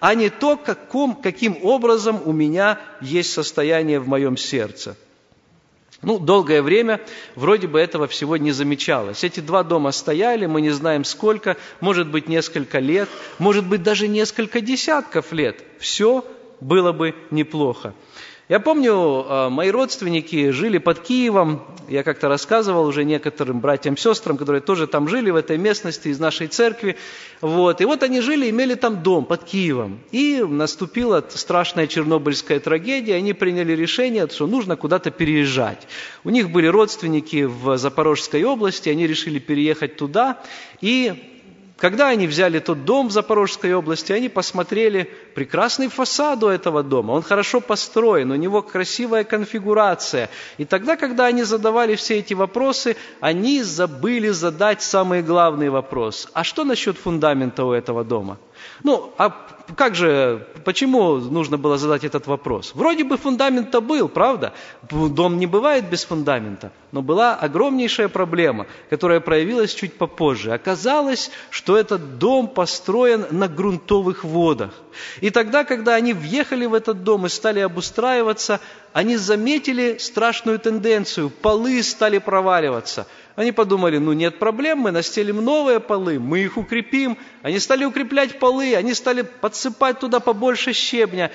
а 0.00 0.14
не 0.14 0.30
то, 0.30 0.56
каком, 0.56 1.14
каким 1.14 1.58
образом 1.64 2.20
у 2.24 2.32
меня 2.32 2.80
есть 3.00 3.32
состояние 3.32 4.00
в 4.00 4.08
моем 4.08 4.36
сердце. 4.36 4.96
Ну, 6.02 6.18
долгое 6.18 6.62
время 6.62 7.00
вроде 7.36 7.68
бы 7.68 7.78
этого 7.78 8.08
всего 8.08 8.36
не 8.36 8.50
замечалось. 8.50 9.22
Эти 9.22 9.38
два 9.38 9.62
дома 9.62 9.92
стояли, 9.92 10.46
мы 10.46 10.60
не 10.60 10.70
знаем 10.70 11.04
сколько, 11.04 11.56
может 11.80 12.08
быть 12.08 12.28
несколько 12.28 12.80
лет, 12.80 13.08
может 13.38 13.66
быть 13.66 13.84
даже 13.84 14.08
несколько 14.08 14.60
десятков 14.60 15.32
лет. 15.32 15.62
Все 15.78 16.24
было 16.60 16.90
бы 16.92 17.14
неплохо. 17.30 17.94
Я 18.48 18.58
помню, 18.58 18.92
а, 18.94 19.50
мои 19.50 19.70
родственники 19.70 20.50
жили 20.50 20.78
под 20.78 20.98
Киевом. 20.98 21.62
Я 21.88 22.02
как-то 22.02 22.28
рассказывал 22.28 22.86
уже 22.86 23.04
некоторым 23.04 23.60
братьям, 23.60 23.96
сестрам, 23.96 24.36
которые 24.36 24.60
тоже 24.60 24.88
там 24.88 25.08
жили, 25.08 25.30
в 25.30 25.36
этой 25.36 25.58
местности, 25.58 26.08
из 26.08 26.18
нашей 26.18 26.48
церкви. 26.48 26.96
Вот. 27.40 27.80
И 27.80 27.84
вот 27.84 28.02
они 28.02 28.20
жили, 28.20 28.50
имели 28.50 28.74
там 28.74 29.02
дом 29.02 29.26
под 29.26 29.44
Киевом. 29.44 30.00
И 30.10 30.42
наступила 30.42 31.24
страшная 31.28 31.86
чернобыльская 31.86 32.58
трагедия. 32.58 33.14
Они 33.14 33.32
приняли 33.32 33.74
решение, 33.74 34.26
что 34.28 34.48
нужно 34.48 34.76
куда-то 34.76 35.12
переезжать. 35.12 35.86
У 36.24 36.30
них 36.30 36.50
были 36.50 36.66
родственники 36.66 37.44
в 37.44 37.78
Запорожской 37.78 38.42
области, 38.42 38.88
они 38.88 39.06
решили 39.06 39.38
переехать 39.38 39.96
туда. 39.96 40.42
И 40.80 41.41
когда 41.82 42.10
они 42.10 42.28
взяли 42.28 42.60
тот 42.60 42.84
дом 42.84 43.08
в 43.08 43.10
Запорожской 43.10 43.74
области, 43.74 44.12
они 44.12 44.28
посмотрели 44.28 45.10
прекрасный 45.34 45.88
фасад 45.88 46.44
у 46.44 46.46
этого 46.46 46.84
дома. 46.84 47.10
Он 47.10 47.22
хорошо 47.22 47.60
построен, 47.60 48.30
у 48.30 48.36
него 48.36 48.62
красивая 48.62 49.24
конфигурация. 49.24 50.30
И 50.58 50.64
тогда, 50.64 50.94
когда 50.94 51.26
они 51.26 51.42
задавали 51.42 51.96
все 51.96 52.20
эти 52.20 52.34
вопросы, 52.34 52.96
они 53.18 53.64
забыли 53.64 54.28
задать 54.28 54.80
самый 54.80 55.22
главный 55.22 55.70
вопрос. 55.70 56.28
А 56.34 56.44
что 56.44 56.62
насчет 56.62 56.96
фундамента 56.96 57.64
у 57.64 57.72
этого 57.72 58.04
дома? 58.04 58.38
Ну, 58.82 59.12
а 59.18 59.30
как 59.76 59.94
же, 59.94 60.46
почему 60.64 61.16
нужно 61.16 61.56
было 61.56 61.78
задать 61.78 62.04
этот 62.04 62.26
вопрос? 62.26 62.72
Вроде 62.74 63.04
бы 63.04 63.16
фундамент-то 63.16 63.80
был, 63.80 64.08
правда? 64.08 64.52
Дом 64.90 65.38
не 65.38 65.46
бывает 65.46 65.88
без 65.88 66.04
фундамента. 66.04 66.72
Но 66.90 67.02
была 67.02 67.34
огромнейшая 67.34 68.08
проблема, 68.08 68.66
которая 68.90 69.20
проявилась 69.20 69.74
чуть 69.74 69.94
попозже. 69.94 70.52
Оказалось, 70.52 71.30
что 71.50 71.76
этот 71.76 72.18
дом 72.18 72.48
построен 72.48 73.26
на 73.30 73.48
грунтовых 73.48 74.24
водах. 74.24 74.72
И 75.20 75.30
тогда, 75.30 75.64
когда 75.64 75.94
они 75.94 76.12
въехали 76.12 76.66
в 76.66 76.74
этот 76.74 77.02
дом 77.02 77.26
и 77.26 77.28
стали 77.28 77.60
обустраиваться, 77.60 78.60
они 78.92 79.16
заметили 79.16 79.96
страшную 79.98 80.58
тенденцию. 80.58 81.30
Полы 81.30 81.82
стали 81.82 82.18
проваливаться– 82.18 83.06
они 83.34 83.52
подумали, 83.52 83.98
ну 83.98 84.12
нет 84.12 84.38
проблем, 84.38 84.78
мы 84.78 84.90
настелим 84.90 85.42
новые 85.42 85.80
полы, 85.80 86.18
мы 86.18 86.40
их 86.40 86.56
укрепим. 86.56 87.16
Они 87.42 87.58
стали 87.58 87.84
укреплять 87.84 88.38
полы, 88.38 88.74
они 88.74 88.92
стали 88.92 89.22
подсыпать 89.22 90.00
туда 90.00 90.20
побольше 90.20 90.72
щебня. 90.72 91.30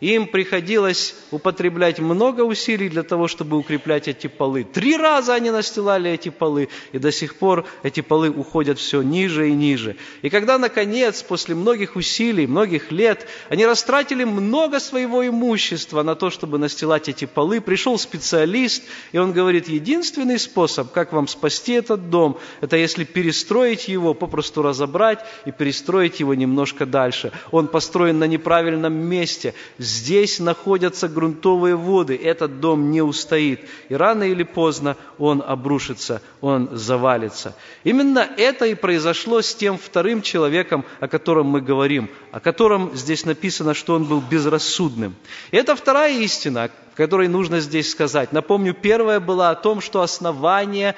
Им 0.00 0.28
приходилось 0.28 1.16
употреблять 1.32 1.98
много 1.98 2.42
усилий 2.42 2.88
для 2.88 3.02
того, 3.02 3.26
чтобы 3.26 3.56
укреплять 3.56 4.06
эти 4.06 4.28
полы. 4.28 4.62
Три 4.62 4.96
раза 4.96 5.34
они 5.34 5.50
настилали 5.50 6.08
эти 6.08 6.28
полы, 6.28 6.68
и 6.92 6.98
до 6.98 7.10
сих 7.10 7.34
пор 7.34 7.64
эти 7.82 8.00
полы 8.00 8.30
уходят 8.30 8.78
все 8.78 9.02
ниже 9.02 9.48
и 9.48 9.52
ниже. 9.52 9.96
И 10.22 10.30
когда, 10.30 10.56
наконец, 10.56 11.24
после 11.24 11.56
многих 11.56 11.96
усилий, 11.96 12.46
многих 12.46 12.92
лет, 12.92 13.26
они 13.48 13.66
растратили 13.66 14.22
много 14.22 14.78
своего 14.78 15.26
имущества 15.26 16.04
на 16.04 16.14
то, 16.14 16.30
чтобы 16.30 16.58
настилать 16.58 17.08
эти 17.08 17.24
полы, 17.24 17.60
пришел 17.60 17.98
специалист, 17.98 18.84
и 19.10 19.18
он 19.18 19.32
говорит, 19.32 19.68
единственный 19.68 20.38
способ, 20.38 20.92
как 20.92 21.12
вам 21.12 21.26
спасти 21.26 21.72
этот 21.72 22.08
дом, 22.08 22.38
это 22.60 22.76
если 22.76 23.02
перестроить 23.02 23.88
его, 23.88 24.14
попросту 24.14 24.62
разобрать 24.62 25.24
и 25.44 25.50
перестроить 25.50 26.20
его 26.20 26.34
немножко 26.34 26.86
дальше. 26.86 27.32
Он 27.50 27.66
построен 27.66 28.20
на 28.20 28.28
неправильном 28.28 28.94
месте, 28.94 29.54
Здесь 29.88 30.38
находятся 30.38 31.08
грунтовые 31.08 31.74
воды, 31.74 32.14
этот 32.14 32.60
дом 32.60 32.90
не 32.90 33.00
устоит. 33.00 33.60
И 33.88 33.94
рано 33.94 34.24
или 34.24 34.42
поздно 34.42 34.98
он 35.18 35.42
обрушится, 35.44 36.20
он 36.42 36.68
завалится. 36.72 37.56
Именно 37.84 38.28
это 38.36 38.66
и 38.66 38.74
произошло 38.74 39.40
с 39.40 39.54
тем 39.54 39.78
вторым 39.78 40.20
человеком, 40.20 40.84
о 41.00 41.08
котором 41.08 41.46
мы 41.46 41.62
говорим, 41.62 42.10
о 42.32 42.40
котором 42.40 42.94
здесь 42.94 43.24
написано, 43.24 43.72
что 43.72 43.94
он 43.94 44.04
был 44.04 44.20
безрассудным. 44.20 45.16
И 45.52 45.56
это 45.56 45.74
вторая 45.74 46.12
истина, 46.18 46.68
которой 46.94 47.28
нужно 47.28 47.60
здесь 47.60 47.90
сказать. 47.90 48.30
Напомню, 48.30 48.74
первая 48.74 49.20
была 49.20 49.48
о 49.48 49.54
том, 49.54 49.80
что 49.80 50.02
основание 50.02 50.96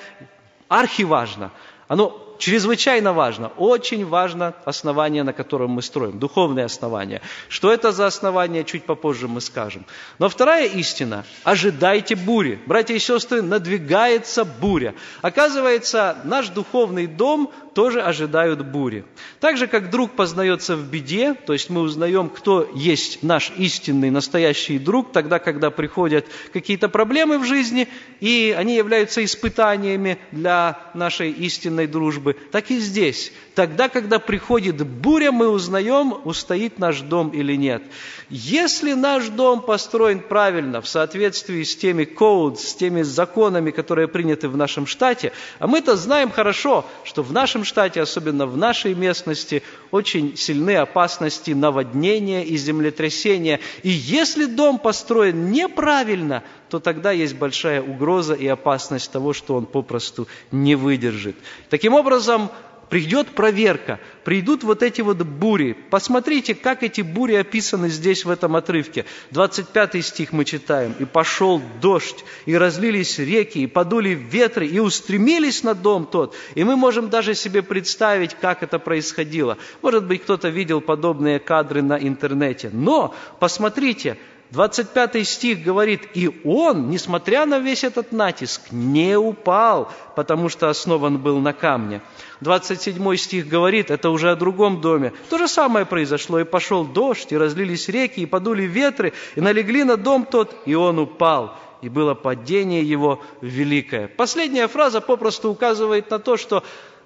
архиважно. 0.67 1.53
Оно 1.87 2.30
чрезвычайно 2.41 3.13
важно, 3.13 3.49
очень 3.57 4.05
важно 4.05 4.55
основание, 4.65 5.23
на 5.23 5.33
котором 5.33 5.71
мы 5.71 5.83
строим, 5.83 6.19
духовное 6.19 6.65
основание. 6.65 7.21
Что 7.49 7.73
это 7.73 7.93
за 7.93 8.07
основание, 8.07 8.65
чуть 8.65 8.85
попозже 8.85 9.29
мы 9.29 9.41
скажем. 9.41 9.85
Но 10.19 10.29
вторая 10.29 10.67
истина– 10.67 11.25
ожидайте 11.45 12.17
бури. 12.17 12.59
Братья 12.67 12.95
и 12.95 12.99
сестры, 12.99 13.43
надвигается 13.43 14.45
буря. 14.45 14.95
Оказывается, 15.23 16.17
наш 16.25 16.49
духовный 16.49 17.07
дом 17.07 17.53
тоже 17.75 18.03
ожидают 18.03 18.65
бури. 18.67 19.05
Так 19.39 19.57
же, 19.57 19.67
как 19.67 19.91
друг 19.91 20.13
познается 20.13 20.77
в 20.77 20.91
беде, 20.91 21.35
то 21.35 21.53
есть 21.53 21.71
мы 21.71 21.83
узнаем, 21.83 22.29
кто 22.29 22.69
есть 22.75 23.23
наш 23.23 23.53
истинный, 23.57 24.11
настоящий 24.11 24.79
друг, 24.79 25.13
тогда, 25.13 25.39
когда 25.39 25.71
приходят 25.71 26.27
какие-то 26.53 26.89
проблемы 26.89 27.39
в 27.39 27.45
жизни, 27.45 27.89
и 28.21 28.55
они 28.57 28.75
являются 28.75 29.25
испытаниями 29.25 30.19
для 30.33 30.79
нашей 30.95 31.31
истинной 31.31 31.87
дружбы, 31.87 32.30
так 32.33 32.71
и 32.71 32.79
здесь. 32.79 33.33
Тогда, 33.55 33.89
когда 33.89 34.19
приходит 34.19 34.87
буря, 34.87 35.33
мы 35.33 35.49
узнаем, 35.49 36.15
устоит 36.25 36.79
наш 36.79 37.01
дом 37.01 37.31
или 37.31 37.57
нет. 37.57 37.83
Если 38.31 38.93
наш 38.93 39.29
дом 39.29 39.61
построен 39.61 40.21
правильно, 40.21 40.81
в 40.81 40.89
соответствии 40.89 41.63
с 41.63 41.77
теми 41.77 42.05
codes, 42.05 42.59
с 42.59 42.75
теми 42.75 43.03
законами, 43.03 43.71
которые 43.71 44.09
приняты 44.09 44.49
в 44.49 44.57
нашем 44.57 44.87
штате, 44.87 45.33
а 45.59 45.67
мы-то 45.67 45.97
знаем 45.97 46.31
хорошо, 46.31 46.87
что 47.05 47.23
в 47.23 47.33
нашем 47.33 47.65
штате, 47.65 48.01
особенно 48.01 48.47
в 48.47 48.57
нашей 48.57 48.95
местности, 48.95 49.63
очень 49.91 50.37
сильны 50.37 50.77
опасности 50.77 51.51
наводнения 51.51 52.45
и 52.45 52.57
землетрясения. 52.57 53.61
И 53.83 53.91
если 53.91 54.45
дом 54.45 54.79
построен 54.79 55.51
неправильно, 55.51 56.45
то 56.71 56.81
тогда 56.81 57.11
есть 57.11 57.35
большая 57.35 57.83
угроза 57.83 58.35
и 58.35 58.47
опасность 58.47 59.11
того, 59.11 59.33
что 59.33 59.57
он 59.57 59.67
попросту 59.67 60.29
не 60.53 60.77
выдержит. 60.77 61.37
Таким 61.69 61.95
образом, 61.95 62.51
придет 62.91 63.29
проверка, 63.29 64.01
придут 64.25 64.65
вот 64.65 64.83
эти 64.83 65.01
вот 65.01 65.19
бури. 65.19 65.77
Посмотрите, 65.91 66.55
как 66.55 66.83
эти 66.83 67.01
бури 67.01 67.35
описаны 67.35 67.89
здесь 67.89 68.25
в 68.25 68.31
этом 68.31 68.57
отрывке. 68.57 69.07
25 69.31 70.05
стих 70.05 70.33
мы 70.33 70.45
читаем. 70.45 70.95
«И 70.99 71.05
пошел 71.05 71.63
дождь, 71.81 72.25
и 72.45 72.55
разлились 72.57 73.19
реки, 73.19 73.61
и 73.61 73.67
подули 73.67 74.11
ветры, 74.11 74.67
и 74.67 74.81
устремились 74.81 75.63
на 75.63 75.75
дом 75.75 76.05
тот». 76.05 76.35
И 76.55 76.65
мы 76.65 76.77
можем 76.77 77.09
даже 77.09 77.35
себе 77.35 77.63
представить, 77.63 78.35
как 78.35 78.63
это 78.63 78.79
происходило. 78.79 79.57
Может 79.81 80.05
быть, 80.07 80.23
кто-то 80.23 80.49
видел 80.49 80.81
подобные 80.81 81.39
кадры 81.39 81.83
на 81.83 81.97
интернете. 81.97 82.71
Но 82.73 83.15
посмотрите, 83.39 84.19
25 84.51 85.27
стих 85.27 85.63
говорит, 85.63 86.09
и 86.15 86.41
он, 86.45 86.91
несмотря 86.91 87.47
на 87.47 87.61
весь 87.61 87.85
этот 87.85 88.11
натиск, 88.11 88.73
не 88.73 89.17
упал, 89.17 89.93
потому 90.17 90.49
что 90.49 90.69
основан 90.69 91.19
был 91.19 91.39
на 91.39 91.53
камне. 91.53 92.03
27 92.41 93.17
стих 93.17 93.47
говорит, 93.47 93.91
это 93.91 94.11
уже 94.11 94.31
о 94.31 94.37
другом 94.37 94.81
доме. 94.81 95.13
То 95.29 95.39
же 95.39 95.47
самое 95.47 95.87
произошло, 95.87 96.41
и 96.41 96.45
пошел 96.45 96.85
дождь, 96.85 97.31
и 97.31 97.39
разлились 97.39 97.89
реки, 97.89 98.21
и 98.21 98.27
подули 98.27 98.65
ветры, 98.65 99.13
и 99.37 99.41
налегли 99.41 99.85
на 99.85 99.97
дом 99.97 100.27
тот, 100.27 100.57
и 100.67 100.75
он 100.75 100.99
упал 100.99 101.57
и 101.83 101.89
было 101.89 102.15
падение 102.15 102.83
его 102.83 103.23
великое. 103.41 104.09
Последняя 104.09 104.69
фраза 104.69 105.01
попросту 105.01 105.51
указывает 105.51 106.11
на 106.11 106.19
то, 106.19 106.37
что 106.37 106.63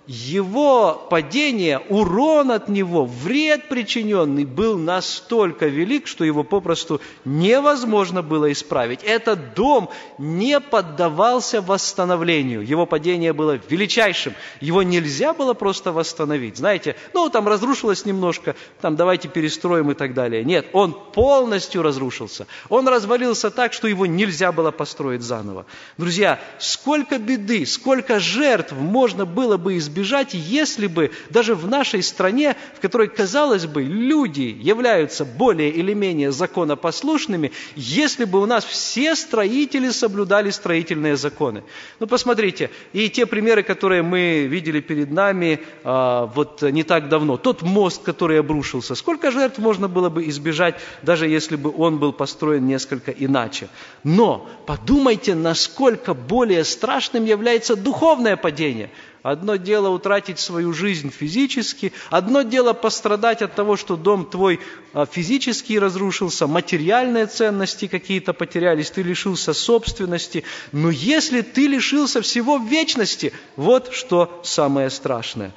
его 0.07 1.07
падение, 1.09 1.79
урон 1.79 2.51
от 2.51 2.69
него, 2.69 3.07
вред 3.07 3.69
причиненный 3.71 4.45
был 4.45 4.77
настолько 4.77 5.67
велик, 5.67 6.07
что 6.07 6.25
его 6.25 6.45
попросту 6.45 7.01
невозможно 7.25 8.23
было 8.23 8.53
исправить. 8.53 9.03
Этот 9.03 9.55
дом 9.55 9.89
не 10.19 10.61
поддавался 10.61 11.63
восстановлению. 11.63 12.61
Его 12.67 12.85
падение 12.85 13.33
было 13.33 13.59
величайшим. 13.71 14.35
Его 14.61 14.83
нельзя 14.83 15.33
было 15.33 15.55
просто 15.55 15.91
восстановить. 15.91 16.59
Знаете, 16.59 16.97
ну 17.15 17.31
там 17.31 17.49
разрушилось 17.49 18.05
немножко, 18.05 18.57
там 18.83 18.97
давайте 18.97 19.29
перестроим 19.29 19.91
и 19.91 19.95
так 19.95 20.13
далее. 20.13 20.45
Нет, 20.45 20.67
он 20.75 20.93
полностью 20.93 21.81
разрушился. 21.81 22.47
Он 22.69 22.87
развалился 22.89 23.51
так, 23.51 23.73
что 23.73 23.89
его 23.89 24.05
нельзя 24.05 24.53
было 24.53 24.71
построить 24.71 25.23
заново. 25.23 25.65
Друзья, 25.97 26.41
сколько 26.59 27.19
беды, 27.19 27.65
сколько 27.65 28.21
жертв 28.21 28.73
можно 28.73 29.25
было 29.25 29.57
бы 29.57 29.79
избежать 29.79 29.94
избежать, 29.95 30.35
если 30.35 30.89
бы 30.89 31.13
даже 31.31 31.55
в 31.55 31.69
нашей 31.69 32.03
стране, 32.03 32.57
в 32.77 32.81
которой, 32.81 33.09
казалось 33.09 33.67
бы, 33.67 33.83
люди 33.83 34.57
являются 34.61 35.25
более 35.25 35.71
или 35.71 35.95
менее 35.95 36.33
законопослушными, 36.33 37.53
если 37.77 38.25
бы 38.25 38.41
у 38.41 38.47
нас 38.47 38.65
все 38.65 39.15
строители 39.15 39.91
соблюдали 39.91 40.51
строительные 40.51 41.17
законы. 41.17 41.63
Ну, 42.01 42.07
посмотрите, 42.07 42.71
и 42.93 43.09
те 43.09 43.27
примеры, 43.27 43.63
которые 43.63 44.03
мы 44.03 44.47
видели 44.47 44.81
перед 44.81 45.13
нами 45.13 45.61
а, 45.85 46.27
вот 46.27 46.63
не 46.63 46.83
так 46.83 47.09
давно, 47.09 47.37
тот 47.37 47.63
мост, 47.63 48.03
который 48.03 48.41
обрушился, 48.41 48.95
сколько 48.97 49.31
жертв 49.31 49.59
можно 49.59 49.89
было 49.89 50.09
бы 50.09 50.29
избежать, 50.29 50.75
даже 51.03 51.29
если 51.29 51.57
бы 51.57 51.73
он 51.77 51.99
был 51.99 52.13
построен 52.13 52.67
несколько 52.67 53.13
иначе. 53.13 53.69
Но 54.03 54.49
подумайте, 54.67 55.35
насколько 55.35 56.15
более 56.15 56.65
страшным 56.65 57.25
является 57.25 57.77
духовное 57.77 58.37
падение– 58.37 58.91
Одно 59.25 59.57
дело 59.57 59.89
утратить 59.89 60.39
свою 60.39 60.75
жизнь 60.75 61.11
физически, 61.11 61.95
одно 62.11 62.43
дело 62.43 62.75
пострадать 62.75 63.41
от 63.41 63.55
того, 63.55 63.79
что 63.79 63.97
дом 63.97 64.27
твой 64.27 64.61
а, 64.93 65.07
физически 65.07 65.79
разрушился, 65.79 66.47
материальные 66.47 67.25
ценности 67.25 67.87
какие-то 67.87 68.35
потерялись, 68.35 68.91
ты 68.91 69.01
лишился 69.01 69.55
собственности. 69.55 70.45
Но 70.73 70.91
если 70.91 71.41
ты 71.41 71.69
лишился 71.69 72.21
всего 72.21 72.59
в 72.59 72.69
вечности, 72.69 73.33
вот 73.57 73.95
что 73.95 74.43
самое 74.45 74.91
страшное. 74.91 75.53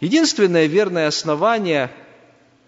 Единственное 0.00 0.66
верное 0.66 1.06
основание, 1.06 1.90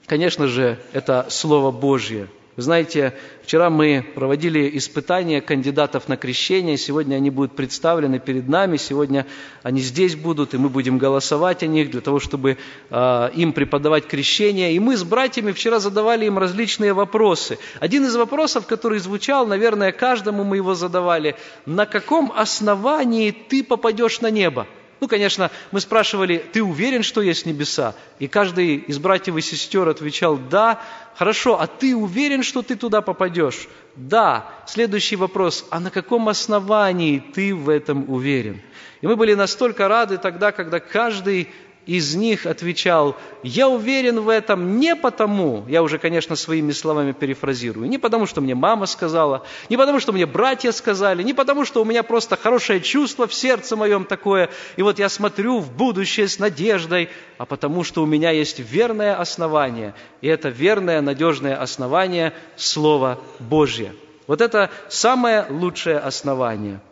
конечно 0.06 0.46
же, 0.46 0.78
это 0.94 1.26
Слово 1.28 1.70
Божье– 1.72 2.28
Вы 2.54 2.64
знаете, 2.64 3.14
вчера 3.42 3.70
мы 3.70 4.04
проводили 4.14 4.76
испытания 4.76 5.40
кандидатов 5.40 6.06
на 6.08 6.18
крещение. 6.18 6.76
Сегодня 6.76 7.16
они 7.16 7.30
будут 7.30 7.56
представлены 7.56 8.18
перед 8.18 8.46
нами. 8.46 8.76
Сегодня 8.76 9.26
они 9.62 9.80
здесь 9.80 10.16
будут, 10.16 10.52
и 10.52 10.58
мы 10.58 10.68
будем 10.68 10.98
голосовать 10.98 11.62
о 11.62 11.66
них 11.66 11.90
для 11.90 12.02
того, 12.02 12.20
чтобы 12.20 12.58
э, 12.90 13.30
им 13.34 13.54
преподавать 13.54 14.06
крещение. 14.06 14.74
И 14.74 14.80
мы 14.80 14.98
с 14.98 15.02
братьями 15.02 15.52
вчера 15.52 15.78
задавали 15.78 16.26
им 16.26 16.36
различные 16.36 16.92
вопросы. 16.92 17.58
Один 17.80 18.04
из 18.04 18.14
вопросов, 18.16 18.66
который 18.66 18.98
звучал, 18.98 19.46
наверное, 19.46 19.90
каждому 19.90 20.44
мы 20.44 20.56
его 20.56 20.74
задавали. 20.74 21.36
На 21.64 21.86
каком 21.86 22.30
основании 22.36 23.30
ты 23.30 23.64
попадешь 23.64 24.20
на 24.20 24.30
небо? 24.30 24.66
Ну, 25.02 25.08
конечно, 25.08 25.50
мы 25.72 25.80
спрашивали, 25.80 26.36
ты 26.52 26.62
уверен, 26.62 27.02
что 27.02 27.22
есть 27.22 27.44
небеса? 27.44 27.96
И 28.20 28.28
каждый 28.28 28.76
из 28.76 29.00
братьев 29.00 29.36
и 29.36 29.40
сестер 29.40 29.88
отвечал, 29.88 30.36
да. 30.36 30.80
Хорошо, 31.16 31.60
а 31.60 31.66
ты 31.66 31.96
уверен, 31.96 32.44
что 32.44 32.62
ты 32.62 32.76
туда 32.76 33.02
попадешь? 33.02 33.66
Да. 33.96 34.48
Следующий 34.68 35.16
вопрос, 35.16 35.66
а 35.70 35.80
на 35.80 35.90
каком 35.90 36.28
основании 36.28 37.18
ты 37.18 37.52
в 37.52 37.68
этом 37.68 38.08
уверен? 38.08 38.62
И 39.00 39.08
мы 39.08 39.16
были 39.16 39.34
настолько 39.34 39.88
рады 39.88 40.18
тогда, 40.18 40.52
когда 40.52 40.78
каждый 40.78 41.48
из 41.86 42.14
них 42.14 42.46
отвечал, 42.46 43.16
я 43.42 43.68
уверен 43.68 44.20
в 44.20 44.28
этом 44.28 44.78
не 44.78 44.94
потому, 44.94 45.64
я 45.68 45.82
уже, 45.82 45.98
конечно, 45.98 46.36
своими 46.36 46.70
словами 46.70 47.12
перефразирую, 47.12 47.88
не 47.88 47.98
потому, 47.98 48.26
что 48.26 48.40
мне 48.40 48.54
мама 48.54 48.86
сказала, 48.86 49.44
не 49.68 49.76
потому, 49.76 49.98
что 49.98 50.12
мне 50.12 50.26
братья 50.26 50.70
сказали, 50.70 51.22
не 51.22 51.34
потому, 51.34 51.64
что 51.64 51.82
у 51.82 51.84
меня 51.84 52.02
просто 52.02 52.36
хорошее 52.36 52.80
чувство 52.80 53.26
в 53.26 53.34
сердце 53.34 53.74
моем 53.74 54.04
такое, 54.04 54.50
и 54.76 54.82
вот 54.82 54.98
я 54.98 55.08
смотрю 55.08 55.58
в 55.58 55.72
будущее 55.72 56.28
с 56.28 56.38
надеждой, 56.38 57.08
а 57.38 57.46
потому, 57.46 57.82
что 57.82 58.02
у 58.02 58.06
меня 58.06 58.30
есть 58.30 58.60
верное 58.60 59.16
основание, 59.16 59.94
и 60.20 60.28
это 60.28 60.50
верное, 60.50 61.00
надежное 61.00 61.60
основание– 61.60 62.32
Слово 62.56 63.18
Божье. 63.40 63.92
Вот 64.28 64.40
это 64.40 64.70
самое 64.88 65.46
лучшее 65.50 65.98
основание– 65.98 66.80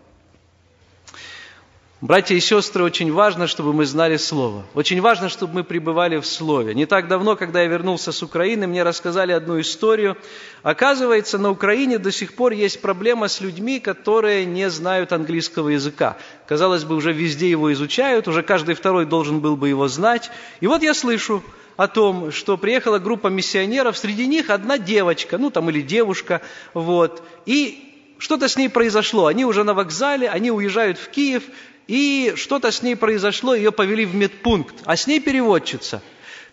Братья 2.03 2.35
и 2.35 2.41
сестры, 2.41 2.83
очень 2.83 3.13
важно, 3.13 3.47
чтобы 3.47 3.75
мы 3.75 3.85
знали 3.85 4.17
Слово. 4.17 4.65
Очень 4.73 5.03
важно, 5.03 5.29
чтобы 5.29 5.57
мы 5.57 5.65
пребывали 5.65 6.17
в 6.17 6.25
Слове. 6.25 6.75
Не 6.75 6.87
так 6.87 7.09
давно, 7.09 7.37
когда 7.37 7.61
я 7.61 7.67
вернулся 7.67 8.11
с 8.11 8.23
Украины, 8.23 8.67
мне 8.67 8.83
рассказали 8.85 9.33
одну 9.33 9.61
историю. 9.61 10.17
Оказывается, 10.63 11.37
на 11.37 11.51
Украине 11.51 11.99
до 11.99 12.11
сих 12.11 12.33
пор 12.33 12.53
есть 12.53 12.81
проблема 12.81 13.29
с 13.29 13.43
людьми, 13.43 13.81
которые 13.81 14.47
не 14.47 14.71
знают 14.71 15.13
английского 15.13 15.69
языка. 15.69 16.17
Казалось 16.49 16.85
бы, 16.85 16.97
уже 16.97 17.13
везде 17.13 17.51
его 17.51 17.71
изучают, 17.75 18.29
уже 18.29 18.43
каждый 18.43 18.77
второй 18.77 19.05
должен 19.05 19.41
был 19.41 19.59
бы 19.59 19.69
его 19.69 19.87
знать. 19.87 20.31
И 20.61 20.67
вот 20.67 20.83
я 20.83 20.95
слышу 20.95 21.45
о 21.77 21.87
том, 21.87 22.33
что 22.33 22.57
приехала 22.57 22.99
группа 22.99 23.27
миссионеров, 23.27 23.99
среди 23.99 24.27
них 24.27 24.49
одна 24.49 24.79
девочка, 24.79 25.37
ну 25.37 25.51
там 25.51 25.69
или 25.69 25.83
девушка, 25.83 26.41
вот, 26.73 27.23
и 27.45 28.15
что-то 28.17 28.49
с 28.49 28.57
ней 28.57 28.71
произошло. 28.71 29.27
Они 29.27 29.45
уже 29.45 29.65
на 29.65 29.75
вокзале, 29.75 30.31
они 30.31 30.51
уезжают 30.51 30.99
в 30.99 31.09
Киев, 31.11 31.43
и 31.91 32.35
что-то 32.37 32.71
с 32.71 32.83
ней 32.83 32.95
произошло, 32.95 33.53
ее 33.53 33.73
повели 33.73 34.07
в 34.07 34.15
медпункт, 34.15 34.77
а 34.85 34.97
с 34.97 35.09
ней 35.09 35.19
переводчица. 35.19 36.01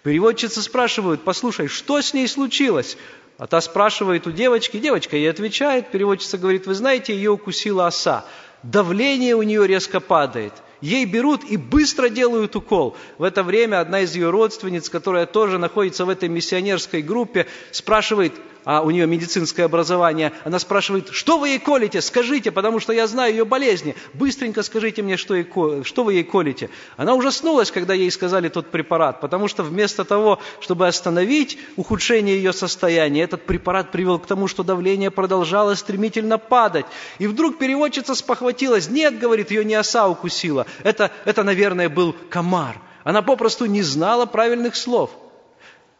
Переводчица 0.02 0.64
спрашивают, 0.64 1.24
послушай, 1.24 1.68
что 1.68 2.02
с 2.02 2.16
ней 2.16 2.28
случилось? 2.28 2.98
А 3.38 3.46
та 3.46 3.62
спрашивает 3.62 4.26
у 4.26 4.32
девочки, 4.32 4.78
девочка 4.78 5.16
ей 5.16 5.30
отвечает, 5.30 5.92
переводчица 5.92 6.40
говорит, 6.40 6.66
вы 6.66 6.74
знаете, 6.74 7.14
ее 7.14 7.30
укусила 7.30 7.86
оса, 7.86 8.26
давление 8.64 9.36
у 9.36 9.44
нее 9.44 9.68
резко 9.68 10.00
падает. 10.00 10.54
Ей 10.82 11.06
берут 11.06 11.44
и 11.44 11.56
быстро 11.56 12.10
делают 12.10 12.56
укол. 12.56 12.98
В 13.20 13.24
это 13.24 13.44
время 13.44 13.80
одна 13.80 14.02
из 14.02 14.16
ее 14.16 14.32
родственниц, 14.32 14.90
которая 14.90 15.28
тоже 15.28 15.60
находится 15.60 16.06
в 16.06 16.10
этой 16.10 16.30
миссионерской 16.30 17.04
группе, 17.04 17.46
спрашивает, 17.70 18.34
а 18.68 18.82
у 18.82 18.90
нее 18.92 19.08
медицинское 19.08 19.64
образование, 19.64 20.34
она 20.44 20.60
спрашивает, 20.60 21.08
что 21.14 21.38
вы 21.38 21.48
ей 21.48 21.60
колите, 21.60 22.02
скажите, 22.02 22.52
потому 22.52 22.82
что 22.82 22.92
я 22.92 23.08
знаю 23.08 23.32
ее 23.32 23.46
болезни, 23.46 23.96
быстренько 24.14 24.62
скажите 24.62 25.02
мне, 25.02 25.16
что, 25.16 25.36
ей, 25.36 25.48
что 25.86 26.04
вы 26.04 26.16
ей 26.16 26.26
колите. 26.26 26.70
Она 26.98 27.14
ужаснулась, 27.14 27.72
когда 27.72 27.94
ей 27.94 28.12
сказали 28.12 28.50
тот 28.50 28.68
препарат, 28.68 29.22
потому 29.22 29.48
что 29.48 29.64
вместо 29.64 30.04
того, 30.04 30.40
чтобы 30.60 30.86
остановить 30.86 31.58
ухудшение 31.78 32.36
ее 32.36 32.52
состояния, 32.52 33.22
этот 33.22 33.46
препарат 33.46 33.94
привел 33.94 34.20
к 34.20 34.26
тому, 34.26 34.50
что 34.50 34.64
давление 34.64 35.12
продолжало 35.12 35.74
стремительно 35.76 36.38
падать. 36.38 36.86
И 37.20 37.28
вдруг 37.28 37.60
переводчица 37.60 38.16
спохватилась, 38.16 38.90
нет, 38.90 39.18
говорит, 39.18 39.50
ее 39.50 39.64
не 39.64 39.76
оса 39.76 40.10
укусила, 40.10 40.66
это, 40.84 41.12
это 41.24 41.46
наверное, 41.46 41.88
был 41.88 42.14
комар. 42.30 42.82
Она 43.06 43.22
попросту 43.22 43.66
не 43.66 43.82
знала 43.82 44.26
правильных 44.26 44.76
слов– 44.76 45.12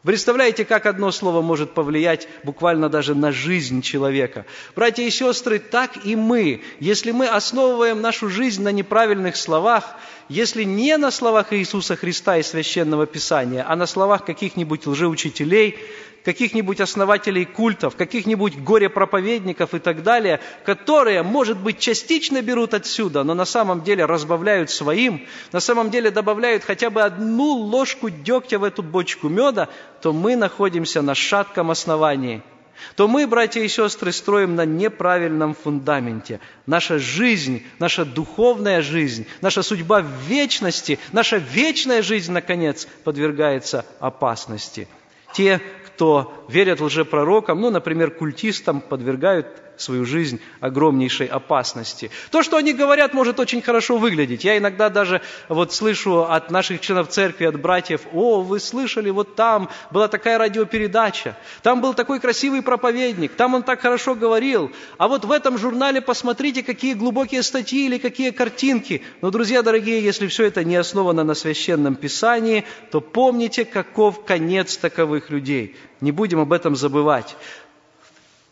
Представляете, 0.08 0.64
как 0.64 0.86
одно 0.86 1.12
слово 1.12 1.42
может 1.42 1.74
повлиять 1.74 2.28
буквально 2.42 2.88
даже 2.88 3.14
на 3.14 3.30
жизнь 3.30 3.82
человека? 3.82 4.46
Братья 4.74 5.02
и 5.02 5.10
сестры, 5.10 5.58
так 5.58 6.06
и 6.06 6.16
мы. 6.16 6.62
Если 6.80 7.10
мы 7.10 7.26
основываем 7.26 8.00
нашу 8.00 8.30
жизнь 8.30 8.62
на 8.62 8.72
неправильных 8.72 9.36
словах, 9.36 9.96
если 10.28 10.64
не 10.64 10.96
на 10.98 11.10
словах 11.10 11.52
Иисуса 11.52 11.96
Христа 11.96 12.36
и 12.36 12.42
Священного 12.42 13.06
Писания, 13.06 13.64
а 13.66 13.76
на 13.76 13.86
словах 13.86 14.24
каких-нибудь 14.24 14.86
лжеучителей, 14.86 15.76
каких-нибудь 16.24 16.80
основателей 16.80 17.46
культов, 17.46 17.96
каких-нибудь 17.96 18.58
горе-проповедников 18.58 19.72
и 19.74 19.78
так 19.78 20.02
далее, 20.02 20.40
которые, 20.64 21.22
может 21.22 21.58
быть, 21.58 21.78
частично 21.78 22.42
берут 22.42 22.74
отсюда, 22.74 23.24
но 23.24 23.34
на 23.34 23.46
самом 23.46 23.82
деле 23.82 24.04
разбавляют 24.04 24.70
своим, 24.70 25.26
на 25.52 25.60
самом 25.60 25.90
деле 25.90 26.10
добавляют 26.10 26.64
хотя 26.64 26.90
бы 26.90 27.02
одну 27.02 27.52
ложку 27.52 28.10
дегтя 28.10 28.58
в 28.58 28.64
эту 28.64 28.82
бочку 28.82 29.28
меда, 29.28 29.68
то 30.02 30.12
мы 30.12 30.36
находимся 30.36 31.00
на 31.02 31.14
шатком 31.14 31.70
основании– 31.70 32.42
то 32.96 33.08
мы, 33.08 33.26
братья 33.26 33.60
и 33.60 33.68
сестры, 33.68 34.12
строим 34.12 34.54
на 34.54 34.64
неправильном 34.64 35.54
фундаменте. 35.54 36.40
Наша 36.66 36.98
жизнь, 36.98 37.64
наша 37.78 38.04
духовная 38.04 38.82
жизнь, 38.82 39.26
наша 39.40 39.62
судьба 39.62 40.00
в 40.00 40.10
вечности, 40.28 40.98
наша 41.12 41.36
вечная 41.36 42.02
жизнь, 42.02 42.32
наконец, 42.32 42.86
подвергается 43.04 43.84
опасности. 44.00 44.88
Те, 45.32 45.60
кто 45.86 46.46
верят 46.48 46.80
лжепророкам, 46.80 47.60
ну, 47.60 47.70
например, 47.70 48.10
культистам, 48.10 48.80
подвергают 48.80 49.46
свою 49.80 50.04
жизнь 50.04 50.40
огромнейшей 50.60 51.26
опасности. 51.26 52.10
То, 52.30 52.42
что 52.42 52.56
они 52.56 52.72
говорят, 52.72 53.14
может 53.14 53.40
очень 53.40 53.62
хорошо 53.62 53.98
выглядеть. 53.98 54.44
Я 54.44 54.58
иногда 54.58 54.88
даже 54.88 55.20
вот 55.48 55.72
слышу 55.72 56.22
от 56.24 56.50
наших 56.50 56.80
членов 56.80 57.08
церкви, 57.08 57.44
от 57.44 57.60
братьев, 57.60 58.02
о, 58.12 58.42
вы 58.42 58.60
слышали, 58.60 59.10
вот 59.10 59.34
там 59.34 59.68
была 59.90 60.08
такая 60.08 60.38
радиопередача, 60.38 61.36
там 61.62 61.80
был 61.80 61.94
такой 61.94 62.20
красивый 62.20 62.62
проповедник, 62.62 63.32
там 63.34 63.54
он 63.54 63.62
так 63.62 63.80
хорошо 63.80 64.14
говорил, 64.14 64.72
а 64.96 65.08
вот 65.08 65.24
в 65.24 65.32
этом 65.32 65.58
журнале 65.58 66.00
посмотрите, 66.00 66.62
какие 66.62 66.94
глубокие 66.94 67.42
статьи 67.42 67.86
или 67.86 67.98
какие 67.98 68.30
картинки. 68.30 69.02
Но, 69.20 69.30
друзья 69.30 69.62
дорогие, 69.62 70.02
если 70.02 70.26
все 70.26 70.44
это 70.44 70.64
не 70.64 70.76
основано 70.76 71.24
на 71.24 71.34
священном 71.34 71.94
писании, 71.94 72.64
то 72.90 73.00
помните, 73.00 73.64
каков 73.64 74.24
конец 74.24 74.76
таковых 74.76 75.30
людей. 75.30 75.76
Не 76.00 76.12
будем 76.12 76.40
об 76.40 76.52
этом 76.52 76.76
забывать. 76.76 77.36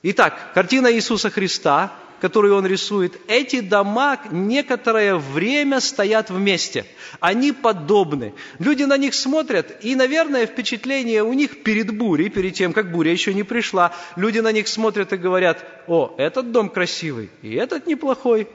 Итак, 0.09 0.53
картина 0.55 0.93
Иисуса 0.93 1.31
Христа, 1.31 1.93
которую 2.21 2.55
он 2.55 2.65
рисует, 2.65 3.19
эти 3.27 3.59
дома 3.59 4.21
некоторое 4.31 5.17
время 5.17 5.81
стоят 5.81 6.31
вместе. 6.31 6.87
Они 7.19 7.51
подобны. 7.51 8.33
Люди 8.61 8.85
на 8.85 8.97
них 8.99 9.15
смотрят, 9.15 9.85
и, 9.85 9.97
наверное, 9.97 10.47
впечатление 10.47 11.25
у 11.25 11.33
них 11.33 11.65
перед 11.65 11.93
бурей, 11.93 12.29
перед 12.29 12.55
тем, 12.55 12.73
как 12.73 12.93
буря 12.93 13.11
еще 13.11 13.35
не 13.35 13.43
пришла, 13.43 13.97
люди 14.15 14.39
на 14.39 14.53
них 14.53 14.69
смотрят 14.69 15.13
и 15.13 15.17
говорят, 15.17 15.65
о, 15.89 16.15
этот 16.19 16.53
дом 16.53 16.69
красивый, 16.69 17.29
и 17.43 17.55
этот 17.55 17.89
неплохой, 17.89 18.47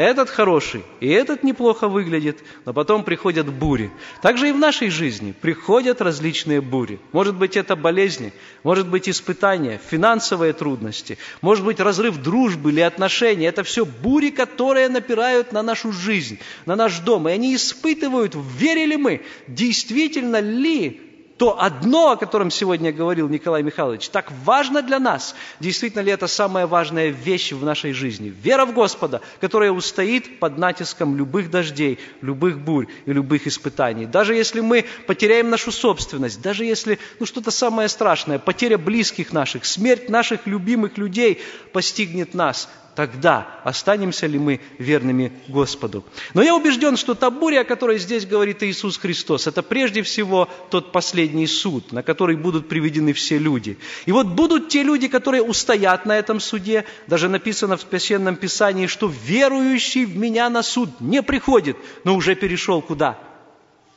этот 0.00 0.30
хороший, 0.30 0.82
и 1.00 1.08
этот 1.08 1.42
неплохо 1.42 1.86
выглядит, 1.86 2.38
но 2.64 2.72
потом 2.72 3.04
приходят 3.04 3.52
бури. 3.52 3.90
Также 4.22 4.48
и 4.48 4.52
в 4.52 4.58
нашей 4.58 4.88
жизни 4.88 5.34
приходят 5.38 6.00
различные 6.00 6.62
бури. 6.62 6.98
Может 7.12 7.34
быть, 7.34 7.54
это 7.54 7.76
болезни, 7.76 8.32
может 8.62 8.88
быть, 8.88 9.10
испытания, 9.10 9.78
финансовые 9.90 10.54
трудности, 10.54 11.18
может 11.42 11.66
быть, 11.66 11.80
разрыв 11.80 12.16
дружбы 12.16 12.70
или 12.70 12.80
отношений. 12.80 13.44
Это 13.44 13.62
все 13.62 13.84
бури, 13.84 14.30
которые 14.30 14.88
напирают 14.88 15.52
на 15.52 15.62
нашу 15.62 15.92
жизнь, 15.92 16.38
на 16.64 16.76
наш 16.76 17.00
дом. 17.00 17.28
И 17.28 17.32
они 17.32 17.54
испытывают, 17.54 18.34
верили 18.56 18.96
мы, 18.96 19.20
действительно 19.48 20.40
ли 20.40 21.09
то 21.40 21.58
одно, 21.58 22.10
о 22.10 22.16
котором 22.18 22.50
сегодня 22.50 22.92
говорил 22.92 23.26
Николай 23.26 23.62
Михайлович, 23.62 24.10
так 24.10 24.30
важно 24.44 24.82
для 24.82 24.98
нас. 24.98 25.34
Действительно 25.58 26.02
ли 26.02 26.12
это 26.12 26.26
самая 26.26 26.66
важная 26.66 27.08
вещь 27.08 27.52
в 27.52 27.64
нашей 27.64 27.94
жизни? 27.94 28.28
Вера 28.28 28.66
в 28.66 28.74
Господа, 28.74 29.22
которая 29.40 29.70
устоит 29.70 30.38
под 30.38 30.58
натиском 30.58 31.16
любых 31.16 31.50
дождей, 31.50 31.98
любых 32.20 32.58
бурь 32.58 32.88
и 33.06 33.12
любых 33.14 33.46
испытаний. 33.46 34.04
Даже 34.04 34.34
если 34.34 34.60
мы 34.60 34.84
потеряем 35.06 35.48
нашу 35.48 35.72
собственность, 35.72 36.42
даже 36.42 36.66
если 36.66 36.98
ну, 37.18 37.24
что-то 37.24 37.50
самое 37.50 37.88
страшное, 37.88 38.38
потеря 38.38 38.76
близких 38.76 39.32
наших, 39.32 39.64
смерть 39.64 40.10
наших 40.10 40.46
любимых 40.46 40.98
людей 40.98 41.40
постигнет 41.72 42.34
нас, 42.34 42.68
тогда 43.00 43.62
останемся 43.64 44.26
ли 44.26 44.38
мы 44.38 44.60
верными 44.76 45.32
Господу. 45.48 46.04
Но 46.34 46.42
я 46.42 46.54
убежден, 46.54 46.98
что 46.98 47.14
та 47.14 47.30
буря, 47.30 47.62
о 47.62 47.64
которой 47.64 47.98
здесь 47.98 48.26
говорит 48.26 48.62
Иисус 48.62 48.98
Христос, 48.98 49.46
это 49.46 49.62
прежде 49.62 50.02
всего 50.02 50.50
тот 50.68 50.92
последний 50.92 51.46
суд, 51.46 51.92
на 51.92 52.02
который 52.02 52.36
будут 52.36 52.68
приведены 52.68 53.14
все 53.14 53.38
люди. 53.38 53.78
И 54.04 54.12
вот 54.12 54.26
будут 54.26 54.68
те 54.68 54.82
люди, 54.82 55.08
которые 55.08 55.42
устоят 55.42 56.04
на 56.04 56.18
этом 56.18 56.40
суде. 56.40 56.84
Даже 57.06 57.30
написано 57.30 57.78
в 57.78 57.86
Священном 57.88 58.36
Писании, 58.36 58.86
что 58.86 59.10
верующий 59.24 60.04
в 60.04 60.14
меня 60.18 60.50
на 60.50 60.62
суд 60.62 60.90
не 61.00 61.22
приходит, 61.22 61.78
но 62.04 62.14
уже 62.14 62.34
перешел 62.34 62.82
куда? 62.82 63.18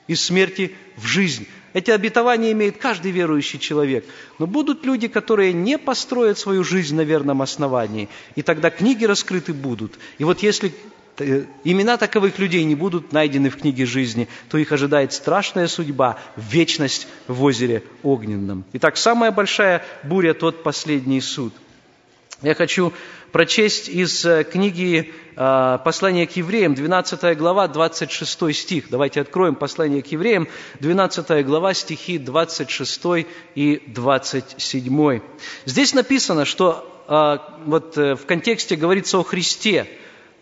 Из 0.07 0.23
смерти 0.23 0.77
в 0.95 1.05
жизнь. 1.05 1.45
Эти 1.73 1.91
обетования 1.91 2.51
имеет 2.51 2.77
каждый 2.77 3.11
верующий 3.11 3.59
человек. 3.59 4.05
Но 4.39 4.47
будут 4.47 4.85
люди, 4.85 5.07
которые 5.07 5.53
не 5.53 5.77
построят 5.77 6.37
свою 6.37 6.63
жизнь 6.63 6.95
на 6.95 7.01
верном 7.01 7.41
основании. 7.41 8.09
И 8.35 8.41
тогда 8.43 8.69
книги 8.69 9.05
раскрыты 9.05 9.53
будут. 9.53 9.97
И 10.19 10.23
вот 10.23 10.39
если 10.43 10.73
э, 11.17 11.45
имена 11.63 11.97
таковых 11.97 12.37
людей 12.37 12.63
не 12.63 12.75
будут 12.75 13.11
найдены 13.11 13.49
в 13.49 13.57
книге 13.57 13.85
жизни, 13.85 14.27
то 14.49 14.57
их 14.57 14.71
ожидает 14.71 15.13
страшная 15.13 15.67
судьба, 15.67 16.19
вечность 16.37 17.07
в 17.27 17.43
озере 17.43 17.83
огненном. 18.03 18.65
Итак, 18.73 18.97
самая 18.97 19.31
большая 19.31 19.83
буря– 20.03 20.33
тот 20.35 20.63
последний 20.63 21.21
суд. 21.21 21.53
Я 22.43 22.55
хочу 22.55 22.93
прочесть 23.33 23.89
из 23.89 24.23
э, 24.25 24.43
книги 24.43 25.11
э, 25.35 25.79
послания 25.83 26.27
к 26.27 26.37
евреям, 26.37 26.75
12 26.75 27.35
глава, 27.35 27.67
26 27.67 28.55
стих. 28.55 28.85
Давайте 28.89 29.21
откроем 29.21 29.55
послание 29.55 30.03
к 30.03 30.07
евреям, 30.07 30.47
12 30.79 31.45
глава, 31.45 31.73
стихи 31.73 32.19
26 32.19 33.01
и 33.55 33.83
27. 33.87 35.19
Здесь 35.65 35.93
написано, 35.95 36.45
что 36.45 36.87
э, 37.09 37.37
вот 37.65 37.97
в 37.97 38.25
контексте 38.27 38.75
говорится 38.75 39.17
о 39.17 39.23
Христе, 39.23 39.87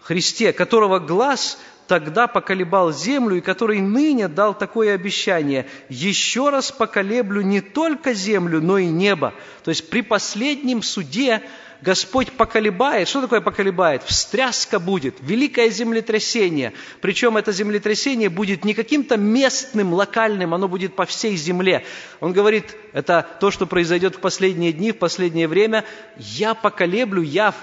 Христе, 0.01 0.51
которого 0.51 0.99
глаз 0.99 1.59
тогда 1.87 2.27
поколебал 2.27 2.91
землю, 2.91 3.37
и 3.37 3.41
который 3.41 3.79
ныне 3.79 4.27
дал 4.27 4.53
такое 4.53 4.95
обещание, 4.95 5.65
еще 5.89 6.49
раз 6.49 6.71
поколеблю 6.71 7.41
не 7.41 7.61
только 7.61 8.13
землю, 8.13 8.61
но 8.61 8.77
и 8.77 8.85
небо. 8.85 9.33
То 9.63 9.69
есть 9.69 9.89
при 9.89 10.01
последнем 10.01 10.83
суде 10.83 11.41
Господь 11.81 12.31
поколебает. 12.31 13.07
Что 13.07 13.21
такое 13.21 13.41
поколебает? 13.41 14.03
Встряска 14.03 14.79
будет, 14.79 15.15
великое 15.21 15.69
землетрясение. 15.69 16.73
Причем 17.01 17.37
это 17.37 17.51
землетрясение 17.51 18.29
будет 18.29 18.63
не 18.63 18.75
каким-то 18.75 19.17
местным, 19.17 19.93
локальным, 19.93 20.53
оно 20.53 20.67
будет 20.67 20.95
по 20.95 21.05
всей 21.05 21.35
земле. 21.35 21.83
Он 22.19 22.33
говорит, 22.33 22.75
это 22.93 23.25
то, 23.39 23.49
что 23.49 23.65
произойдет 23.65 24.15
в 24.15 24.19
последние 24.19 24.73
дни, 24.73 24.91
в 24.91 24.99
последнее 24.99 25.47
время. 25.47 25.83
Я 26.17 26.53
поколеблю, 26.53 27.23
я 27.23 27.53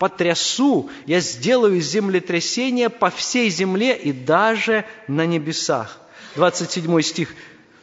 потрясу, 0.00 0.90
я 1.06 1.20
сделаю 1.20 1.80
землетрясение 1.80 2.88
по 2.88 3.10
всей 3.10 3.48
земле 3.48 3.96
и 3.96 4.12
даже 4.12 4.84
на 5.06 5.24
небесах. 5.24 6.00
27 6.34 7.00
стих. 7.02 7.34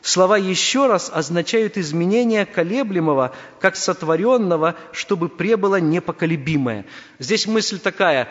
Слова 0.05 0.37
«еще 0.37 0.85
раз» 0.85 1.09
означают 1.11 1.79
изменение 1.79 2.45
колеблемого, 2.45 3.33
как 3.59 3.75
сотворенного, 3.75 4.75
чтобы 4.91 5.29
пребыло 5.29 5.79
непоколебимое. 5.79 6.85
Здесь 7.17 7.47
мысль 7.47 7.79
такая, 7.79 8.29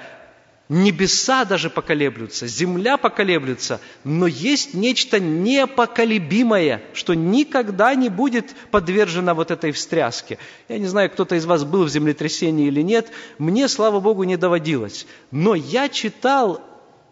небеса 0.69 1.45
даже 1.45 1.71
поколеблются, 1.71 2.47
земля 2.47 2.97
поколеблется, 2.97 3.81
но 4.05 4.29
есть 4.29 4.75
нечто 4.75 5.19
непоколебимое, 5.19 6.81
что 6.93 7.15
никогда 7.15 7.93
не 7.97 8.09
будет 8.09 8.55
подвержено 8.71 9.35
вот 9.35 9.51
этой 9.51 9.73
встряске. 9.73 10.39
Я 10.69 10.79
не 10.79 10.87
знаю, 10.87 11.11
кто-то 11.11 11.35
из 11.35 11.45
вас 11.45 11.65
был 11.65 11.83
в 11.83 11.91
землетрясении 11.91 12.69
или 12.69 12.83
нет, 12.83 13.11
мне, 13.39 13.67
слава 13.67 13.99
Богу, 13.99 14.23
не 14.23 14.37
доводилось. 14.37 15.09
Но 15.33 15.57
я 15.57 15.89
читал 15.89 16.63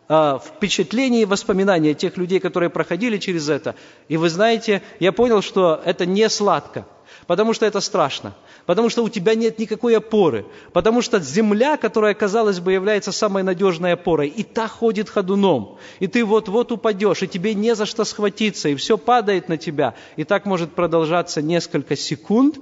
впечатления 0.09 1.23
и 1.23 1.27
воспоминания 1.27 1.95
тех 1.95 2.17
людей, 2.17 2.41
которые 2.41 2.71
проходили 2.71 3.19
через 3.19 3.49
это. 3.49 3.75
И 4.09 4.17
вы 4.17 4.29
знаете, 4.29 4.83
я 5.01 5.13
понял, 5.13 5.43
что 5.43 5.81
это 5.85 6.07
не 6.07 6.29
сладко, 6.29 6.87
потому 7.27 7.55
что 7.55 7.67
это 7.67 7.81
страшно, 7.81 8.35
потому 8.67 8.91
что 8.91 9.05
у 9.05 9.09
тебя 9.09 9.35
нет 9.35 9.59
никакой 9.59 9.97
опоры, 9.97 10.45
потому 10.73 11.03
что 11.03 11.19
земля, 11.21 11.77
которая, 11.77 12.15
казалось 12.15 12.61
бы, 12.61 12.73
является 12.73 13.13
самой 13.13 13.43
надежной 13.43 13.93
опорой, 13.93 14.29
и 14.29 14.43
та 14.43 14.69
ходит 14.69 15.09
ходуном, 15.09 15.79
и 16.01 16.07
ты 16.07 16.25
вот-вот 16.25 16.73
упадешь, 16.73 17.23
и 17.23 17.29
тебе 17.29 17.55
не 17.55 17.75
за 17.75 17.87
что 17.87 18.05
схватиться, 18.05 18.69
и 18.69 18.75
все 18.75 18.99
падает 18.99 19.49
на 19.49 19.57
тебя. 19.57 19.95
И 20.17 20.25
так 20.25 20.47
может 20.47 20.73
продолжаться 20.73 21.41
несколько 21.41 21.97
секунд 21.97 22.59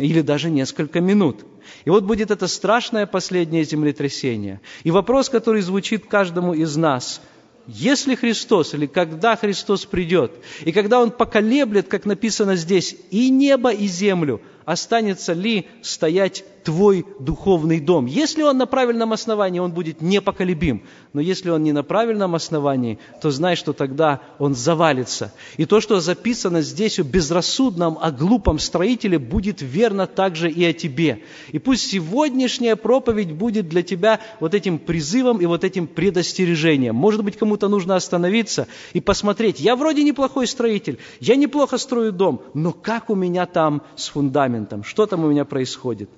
или 0.00 0.20
даже 0.20 0.50
несколько 0.50 1.00
минут– 1.00 1.44
и 1.84 1.90
вот 1.90 2.04
будет 2.04 2.30
это 2.30 2.46
страшное 2.46 3.06
последнее 3.06 3.64
землетрясение. 3.64 4.60
И 4.84 4.90
вопрос, 4.90 5.28
который 5.28 5.62
звучит 5.62 6.06
каждому 6.06 6.54
из 6.54 6.76
нас, 6.76 7.20
если 7.66 8.14
Христос 8.14 8.74
или 8.74 8.86
когда 8.86 9.36
Христос 9.36 9.86
придет, 9.86 10.32
и 10.64 10.72
когда 10.72 11.00
Он 11.00 11.10
поколеблет, 11.10 11.88
как 11.88 12.04
написано 12.04 12.56
здесь, 12.56 12.96
и 13.10 13.30
небо, 13.30 13.70
и 13.72 13.86
землю, 13.86 14.40
останется 14.64 15.32
ли 15.32 15.66
стоять 15.82 16.44
твой 16.64 17.04
духовный 17.20 17.78
дом. 17.78 18.06
Если 18.06 18.42
он 18.42 18.56
на 18.56 18.66
правильном 18.66 19.12
основании, 19.12 19.60
он 19.60 19.72
будет 19.72 20.00
непоколебим. 20.00 20.82
Но 21.12 21.20
если 21.20 21.50
он 21.50 21.62
не 21.62 21.72
на 21.72 21.82
правильном 21.82 22.34
основании, 22.34 22.98
то 23.20 23.30
знай, 23.30 23.54
что 23.54 23.72
тогда 23.72 24.20
он 24.38 24.54
завалится. 24.54 25.32
И 25.58 25.66
то, 25.66 25.80
что 25.80 26.00
записано 26.00 26.62
здесь 26.62 26.98
о 26.98 27.02
безрассудном, 27.02 27.98
о 28.00 28.10
глупом 28.10 28.58
строителе, 28.58 29.18
будет 29.18 29.60
верно 29.60 30.06
также 30.06 30.50
и 30.50 30.64
о 30.64 30.72
тебе. 30.72 31.20
И 31.52 31.58
пусть 31.58 31.90
сегодняшняя 31.90 32.76
проповедь 32.76 33.32
будет 33.32 33.68
для 33.68 33.82
тебя 33.82 34.20
вот 34.40 34.54
этим 34.54 34.78
призывом 34.78 35.38
и 35.38 35.46
вот 35.46 35.64
этим 35.64 35.86
предостережением. 35.86 36.94
Может 36.94 37.22
быть, 37.22 37.36
кому-то 37.36 37.68
нужно 37.68 37.94
остановиться 37.94 38.66
и 38.94 39.00
посмотреть. 39.00 39.60
Я 39.60 39.76
вроде 39.76 40.02
неплохой 40.02 40.46
строитель, 40.46 40.98
я 41.20 41.36
неплохо 41.36 41.76
строю 41.76 42.12
дом, 42.12 42.40
но 42.54 42.72
как 42.72 43.10
у 43.10 43.14
меня 43.14 43.44
там 43.44 43.82
с 43.96 44.08
фундаментом? 44.08 44.53
Что 44.82 45.06
там 45.06 45.24
у 45.24 45.30
меня 45.30 45.44
происходит? 45.44 46.10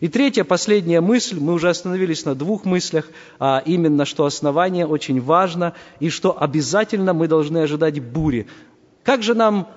И 0.00 0.08
третья, 0.08 0.44
последняя 0.44 1.00
мысль, 1.00 1.38
мы 1.38 1.52
уже 1.52 1.68
остановились 1.68 2.24
на 2.24 2.34
двух 2.34 2.64
мыслях, 2.64 3.08
а 3.38 3.62
именно, 3.64 4.04
что 4.04 4.24
основание 4.24 4.86
очень 4.86 5.20
важно 5.20 5.74
и 6.00 6.08
что 6.08 6.40
обязательно 6.40 7.12
мы 7.12 7.28
должны 7.28 7.58
ожидать 7.58 8.00
бури. 8.00 8.46
Как 9.02 9.22
же 9.22 9.34
нам 9.34 9.68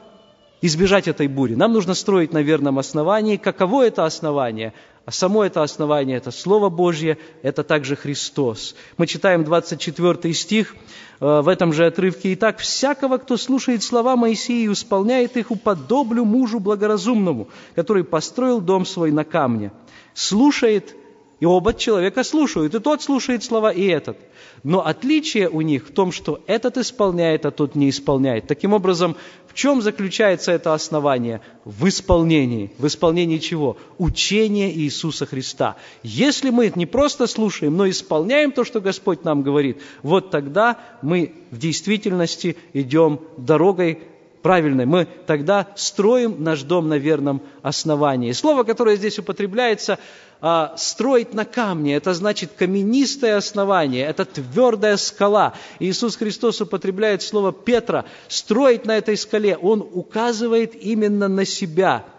избежать 0.62 1.08
этой 1.08 1.28
бури? 1.28 1.56
Нам 1.56 1.74
нужно 1.74 1.94
строить 1.94 2.34
на 2.34 2.42
верном 2.42 2.80
основании. 2.80 3.38
Каково 3.38 3.88
это 3.88 4.06
основание? 4.06 4.74
А 5.10 5.12
само 5.12 5.44
это 5.44 5.64
основание– 5.64 6.18
это 6.20 6.30
Слово 6.30 6.70
Божье, 6.70 7.18
это 7.42 7.64
также 7.64 7.96
Христос. 7.96 8.76
Мы 8.98 9.08
читаем 9.08 9.44
24 9.44 10.36
стих 10.36 10.76
э, 11.20 11.42
в 11.42 11.48
этом 11.48 11.74
же 11.74 11.88
отрывке. 11.88 12.32
«Итак, 12.36 12.60
всякого, 12.60 13.18
кто 13.18 13.36
слушает 13.36 13.82
слова 13.82 14.16
Моисея 14.16 14.70
и 14.70 14.72
исполняет 14.72 15.36
их, 15.36 15.50
уподоблю 15.50 16.26
мужу 16.26 16.60
благоразумному, 16.60 17.48
который 17.74 18.04
построил 18.04 18.62
дом 18.62 18.86
свой 18.86 19.12
на 19.12 19.24
камне» 19.24 19.72
слушает, 20.14 20.96
и 21.40 21.46
оба 21.46 21.74
человека 21.74 22.24
слушают, 22.24 22.76
и 22.76 22.80
тот 22.80 23.02
слушает 23.02 23.44
слова, 23.44 23.72
и 23.72 23.86
этот. 23.86 24.18
Но 24.64 24.86
отличие 24.86 25.50
у 25.50 25.62
них 25.62 25.88
в 25.88 25.94
том, 25.94 26.12
что 26.12 26.42
этот 26.48 26.78
исполняет, 26.78 27.46
а 27.46 27.52
тот 27.52 27.76
не 27.76 27.90
исполняет. 27.90 28.48
Таким 28.48 28.74
образом, 28.74 29.16
в 29.48 29.54
чем 29.54 29.82
заключается 29.82 30.52
это 30.52 30.74
основание? 30.74 31.42
В 31.64 31.88
исполнении. 31.88 32.72
В 32.78 32.88
исполнении 32.88 33.38
чего? 33.38 33.78
Учения 33.98 34.72
Иисуса 34.72 35.26
Христа. 35.26 35.78
Если 36.04 36.50
мы 36.50 36.72
не 36.76 36.86
просто 36.86 37.26
слушаем, 37.26 37.78
но 37.78 37.90
исполняем 37.90 38.52
то, 38.52 38.66
что 38.66 38.82
Господь 38.82 39.24
нам 39.24 39.42
говорит, 39.42 39.82
вот 40.04 40.32
тогда 40.32 40.78
мы 41.02 41.34
в 41.52 41.58
действительности 41.58 42.58
идем 42.74 43.22
дорогой 43.38 44.00
правильной, 44.42 44.86
мы 44.86 45.08
тогда 45.26 45.68
строим 45.76 46.44
наш 46.44 46.64
дом 46.64 46.88
на 46.90 46.98
верном 46.98 47.42
основании. 47.62 48.32
Слово, 48.32 48.64
которое 48.64 48.96
здесь 48.96 49.20
употребляется, 49.20 50.00
а, 50.42 50.74
строить 50.78 51.34
на 51.34 51.46
камне, 51.46 51.96
это 51.96 52.14
значит 52.14 52.52
каменистое 52.58 53.38
основание, 53.38 54.06
это 54.06 54.26
твердая 54.26 54.98
скала. 54.98 55.54
Иисус 55.80 56.16
Христос 56.16 56.62
употребляет 56.62 57.22
слово 57.22 57.52
Петра, 57.52 58.06
строить 58.28 58.86
на 58.86 58.98
этой 58.98 59.18
скале, 59.18 59.58
Он 59.58 59.82
указывает 59.82 60.76
именно 60.76 61.28
на 61.28 61.46
себя– 61.46 62.06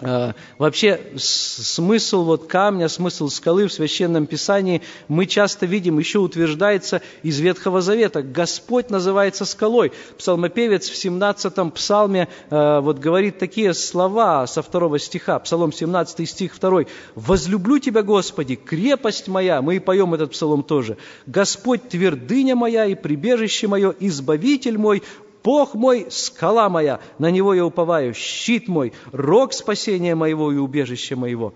вообще 0.00 1.00
смысл 1.16 2.24
вот 2.24 2.48
камня, 2.48 2.88
смысл 2.88 3.28
скалы 3.28 3.66
в 3.66 3.72
Священном 3.72 4.26
Писании 4.26 4.82
мы 5.08 5.24
часто 5.24 5.64
видим, 5.64 5.98
еще 5.98 6.18
утверждается 6.18 7.00
из 7.22 7.40
Ветхого 7.40 7.80
Завета. 7.80 8.22
Господь 8.22 8.90
называется 8.90 9.46
скалой. 9.46 9.92
Псалмопевец 10.18 10.90
в 10.90 10.94
17-м 10.94 11.70
псалме 11.70 12.28
э, 12.50 12.80
вот 12.80 12.98
говорит 12.98 13.38
такие 13.38 13.72
слова 13.72 14.46
со 14.46 14.62
второго 14.62 14.98
стиха, 14.98 15.38
Псалом 15.38 15.72
17 15.72 16.28
стих 16.28 16.58
2. 16.60 16.82
«Возлюблю 17.14 17.78
Тебя, 17.78 18.02
Господи, 18.02 18.56
крепость 18.56 19.28
моя». 19.28 19.62
Мы 19.62 19.76
и 19.76 19.78
поем 19.78 20.12
этот 20.12 20.32
псалом 20.32 20.62
тоже. 20.62 20.98
«Господь 21.26 21.88
твердыня 21.88 22.54
моя 22.54 22.84
и 22.84 22.94
прибежище 22.94 23.66
мое, 23.66 23.94
избавитель 23.98 24.76
мой, 24.76 25.02
Бог 25.46 25.74
мой, 25.74 26.06
скала 26.10 26.68
моя, 26.68 26.98
на 27.20 27.30
Него 27.30 27.54
я 27.54 27.64
уповаю, 27.64 28.14
щит 28.14 28.66
мой, 28.66 28.92
рог 29.12 29.52
спасения 29.52 30.16
моего 30.16 30.50
и 30.50 30.56
убежище 30.56 31.14
моего. 31.14 31.54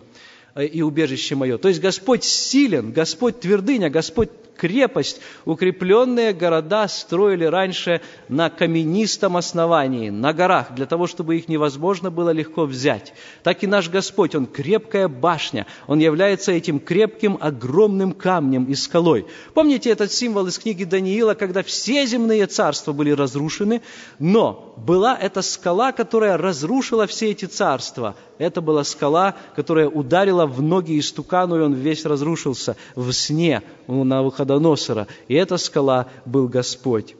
э, 0.54 0.64
и 0.66 0.80
убежище 0.80 1.34
мое. 1.34 1.58
То 1.58 1.66
есть 1.68 1.80
Господь 1.80 2.22
силен, 2.22 2.92
Господь 2.92 3.40
твердыня, 3.40 3.90
Господь 3.90 4.30
крепость. 4.60 5.22
Укрепленные 5.46 6.34
города 6.34 6.86
строили 6.86 7.44
раньше 7.44 8.02
на 8.28 8.50
каменистом 8.50 9.38
основании, 9.38 10.10
на 10.10 10.34
горах, 10.34 10.74
для 10.74 10.84
того, 10.84 11.06
чтобы 11.06 11.38
их 11.38 11.48
невозможно 11.48 12.10
было 12.10 12.28
легко 12.28 12.66
взять. 12.66 13.14
Так 13.42 13.62
и 13.62 13.66
наш 13.66 13.88
Господь, 13.88 14.34
Он 14.34 14.46
крепкая 14.46 15.08
башня, 15.08 15.66
Он 15.86 15.98
является 15.98 16.52
этим 16.52 16.78
крепким 16.78 17.38
огромным 17.40 18.12
камнем 18.12 18.64
и 18.64 18.74
скалой. 18.74 19.24
Помните 19.54 19.88
этот 19.88 20.12
символ 20.12 20.46
из 20.46 20.58
книги 20.58 20.84
Даниила, 20.84 21.32
когда 21.32 21.62
все 21.62 22.04
земные 22.04 22.46
царства 22.46 22.92
были 22.92 23.12
разрушены, 23.12 23.80
но 24.18 24.74
была 24.76 25.16
эта 25.16 25.40
скала, 25.40 25.92
которая 25.92 26.36
разрушила 26.36 27.06
все 27.06 27.30
эти 27.30 27.46
царства. 27.46 28.14
Это 28.38 28.60
была 28.60 28.84
скала, 28.84 29.34
которая 29.54 29.88
ударила 29.88 30.46
в 30.46 30.62
ноги 30.62 30.98
истукану, 30.98 31.58
и 31.58 31.60
он 31.60 31.74
весь 31.74 32.06
разрушился 32.06 32.76
в 32.94 33.12
сне 33.12 33.62
на 33.86 34.22
Навуходоносора. 34.50 35.06
И 35.28 35.34
эта 35.34 35.56
скала 35.56 36.08
был 36.26 36.48
Господь. 36.48 37.14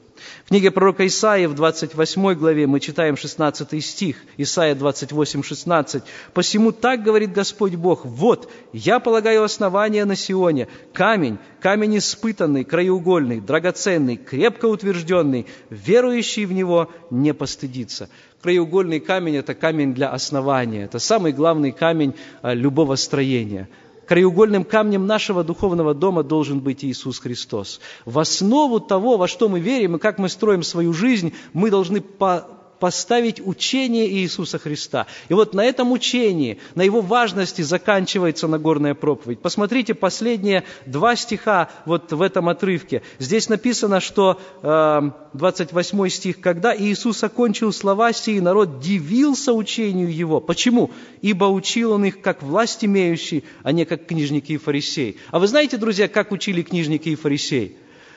В 0.45 0.49
книге 0.49 0.71
пророка 0.71 1.07
Исаии 1.07 1.47
в 1.47 1.55
28 1.55 2.35
главе 2.35 2.67
мы 2.67 2.79
читаем 2.79 3.17
16 3.17 3.83
стих, 3.83 4.17
Исаия 4.37 4.75
28, 4.75 5.43
16. 5.43 6.03
«Посему 6.35 6.73
так 6.73 7.03
говорит 7.03 7.33
Господь 7.33 7.75
Бог, 7.75 8.05
вот, 8.05 8.51
я 8.75 9.01
полагаю 9.01 9.45
основание 9.45 10.05
на 10.05 10.17
Сионе, 10.17 10.69
камень, 10.93 11.39
камень 11.61 11.97
испытанный, 11.97 12.65
краеугольный, 12.65 13.41
драгоценный, 13.41 14.19
крепко 14.19 14.67
утвержденный, 14.67 15.47
верующий 15.71 16.45
в 16.45 16.53
него 16.53 16.91
не 17.11 17.33
постыдится». 17.33 18.11
Краеугольный 18.43 19.01
камень– 19.01 19.37
это 19.37 19.55
камень 19.55 19.95
для 19.95 20.11
основания, 20.11 20.85
это 20.85 20.99
самый 20.99 21.33
главный 21.33 21.73
камень 21.73 22.15
а, 22.43 22.53
любого 22.53 22.97
строения– 22.97 23.71
краеугольным 24.11 24.65
камнем 24.65 25.07
нашего 25.07 25.45
духовного 25.45 25.95
дома 25.95 26.25
должен 26.25 26.59
быть 26.59 26.85
Иисус 26.85 27.21
Христос. 27.21 27.81
В 28.05 28.19
основу 28.19 28.81
того, 28.81 29.17
во 29.17 29.29
что 29.29 29.49
мы 29.49 29.61
верим 29.61 29.95
и 29.95 29.99
как 30.01 30.19
мы 30.19 30.29
строим 30.29 30.65
свою 30.65 30.93
жизнь, 30.93 31.33
мы 31.53 31.71
должны 31.71 32.01
по 32.01 32.60
поставить 32.81 33.47
учение 33.47 34.11
Иисуса 34.11 34.59
Христа. 34.59 35.07
И 35.29 35.35
вот 35.35 35.55
на 35.55 35.65
этом 35.65 35.93
учении, 35.93 36.59
на 36.75 36.83
его 36.83 37.01
важности 37.01 37.63
заканчивается 37.63 38.49
Нагорная 38.49 38.95
проповедь. 38.95 39.41
Посмотрите 39.41 39.95
последние 39.95 40.65
два 40.87 41.15
стиха 41.15 41.69
вот 41.85 42.13
в 42.13 42.23
этом 42.23 42.49
отрывке. 42.49 43.03
Здесь 43.19 43.49
написано, 43.49 44.01
что 44.01 44.41
э, 44.63 45.11
28 45.35 46.09
стих, 46.09 46.41
«Когда 46.41 46.77
Иисус 46.77 47.23
окончил 47.23 47.73
слова 47.73 48.13
сии, 48.13 48.41
народ 48.41 48.81
дивился 48.81 49.53
учению 49.53 50.13
Его». 50.13 50.41
Почему? 50.41 50.91
«Ибо 51.21 51.45
учил 51.45 51.93
Он 51.93 52.05
их, 52.07 52.21
как 52.23 52.43
власть 52.43 52.85
имеющий, 52.85 53.45
а 53.63 53.73
не 53.73 53.85
как 53.85 54.07
книжники 54.07 54.53
и 54.53 54.57
фарисеи». 54.57 55.19
А 55.31 55.39
вы 55.39 55.47
знаете, 55.47 55.77
друзья, 55.77 56.09
как 56.09 56.33
учили 56.33 56.63
книжники 56.63 57.11
и 57.11 57.15
фарисеи? 57.15 57.77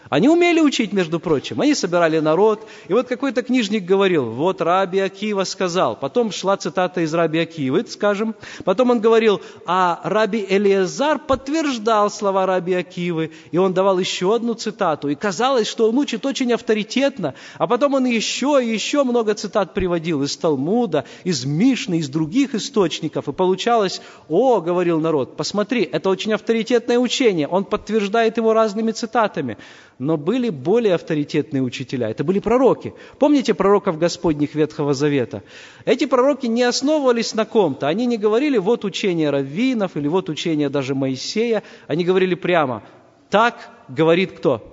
Они 0.09 0.29
умели 0.29 0.59
учить, 0.59 0.93
между 0.93 1.19
прочим. 1.19 1.61
Они 1.61 1.73
собирали 1.73 2.19
народ. 2.19 2.67
И 2.87 2.93
вот 2.93 3.07
какой-то 3.07 3.41
книжник 3.41 3.85
говорил, 3.85 4.25
вот 4.25 4.61
Раби 4.61 4.99
Акива 4.99 5.43
сказал. 5.43 5.95
Потом 5.95 6.31
шла 6.31 6.57
цитата 6.57 7.01
из 7.01 7.13
Раби 7.13 7.39
Акивы, 7.39 7.85
скажем. 7.87 8.35
Потом 8.65 8.91
он 8.91 8.99
говорил, 8.99 9.41
а 9.65 10.01
Раби 10.03 10.45
Элиезар 10.47 11.19
подтверждал 11.19 12.09
слова 12.09 12.45
Раби 12.45 12.73
Акивы. 12.73 13.31
И 13.51 13.57
он 13.57 13.73
давал 13.73 13.99
еще 13.99 14.35
одну 14.35 14.53
цитату. 14.53 15.09
И 15.09 15.15
казалось, 15.15 15.67
что 15.67 15.89
он 15.89 15.97
учит 15.97 16.25
очень 16.25 16.53
авторитетно. 16.53 17.33
А 17.57 17.67
потом 17.67 17.93
он 17.93 18.05
еще 18.05 18.59
и 18.63 18.69
еще 18.69 19.03
много 19.03 19.33
цитат 19.33 19.73
приводил 19.73 20.23
из 20.23 20.35
Талмуда, 20.37 21.05
из 21.23 21.45
Мишны, 21.45 21.99
из 21.99 22.09
других 22.09 22.55
источников. 22.55 23.27
И 23.29 23.33
получалось, 23.33 24.01
о, 24.27 24.61
говорил 24.61 24.99
народ, 24.99 25.37
посмотри, 25.37 25.83
это 25.83 26.09
очень 26.09 26.33
авторитетное 26.33 26.99
учение. 26.99 27.47
Он 27.47 27.63
подтверждает 27.65 28.37
его 28.37 28.53
разными 28.53 28.91
цитатами 28.91 29.57
но 30.03 30.17
были 30.17 30.49
более 30.49 30.95
авторитетные 30.95 31.63
учителя. 31.63 32.09
Это 32.09 32.23
были 32.23 32.39
пророки. 32.39 32.93
Помните 33.19 33.53
пророков 33.53 33.97
Господних 33.97 34.53
Ветхого 34.53 34.93
Завета? 34.93 35.43
Эти 35.85 36.05
пророки 36.05 36.45
не 36.45 36.63
основывались 36.63 37.33
на 37.33 37.45
ком-то. 37.45 37.87
Они 37.87 38.05
не 38.05 38.17
говорили, 38.17 38.57
вот 38.57 38.83
учение 38.85 39.29
раввинов 39.29 39.95
или 39.95 40.07
вот 40.07 40.29
учение 40.29 40.69
даже 40.69 40.93
Моисея. 40.93 41.63
Они 41.87 42.03
говорили 42.03 42.35
прямо, 42.35 42.83
так 43.29 43.69
говорит 43.87 44.33
кто? 44.33 44.69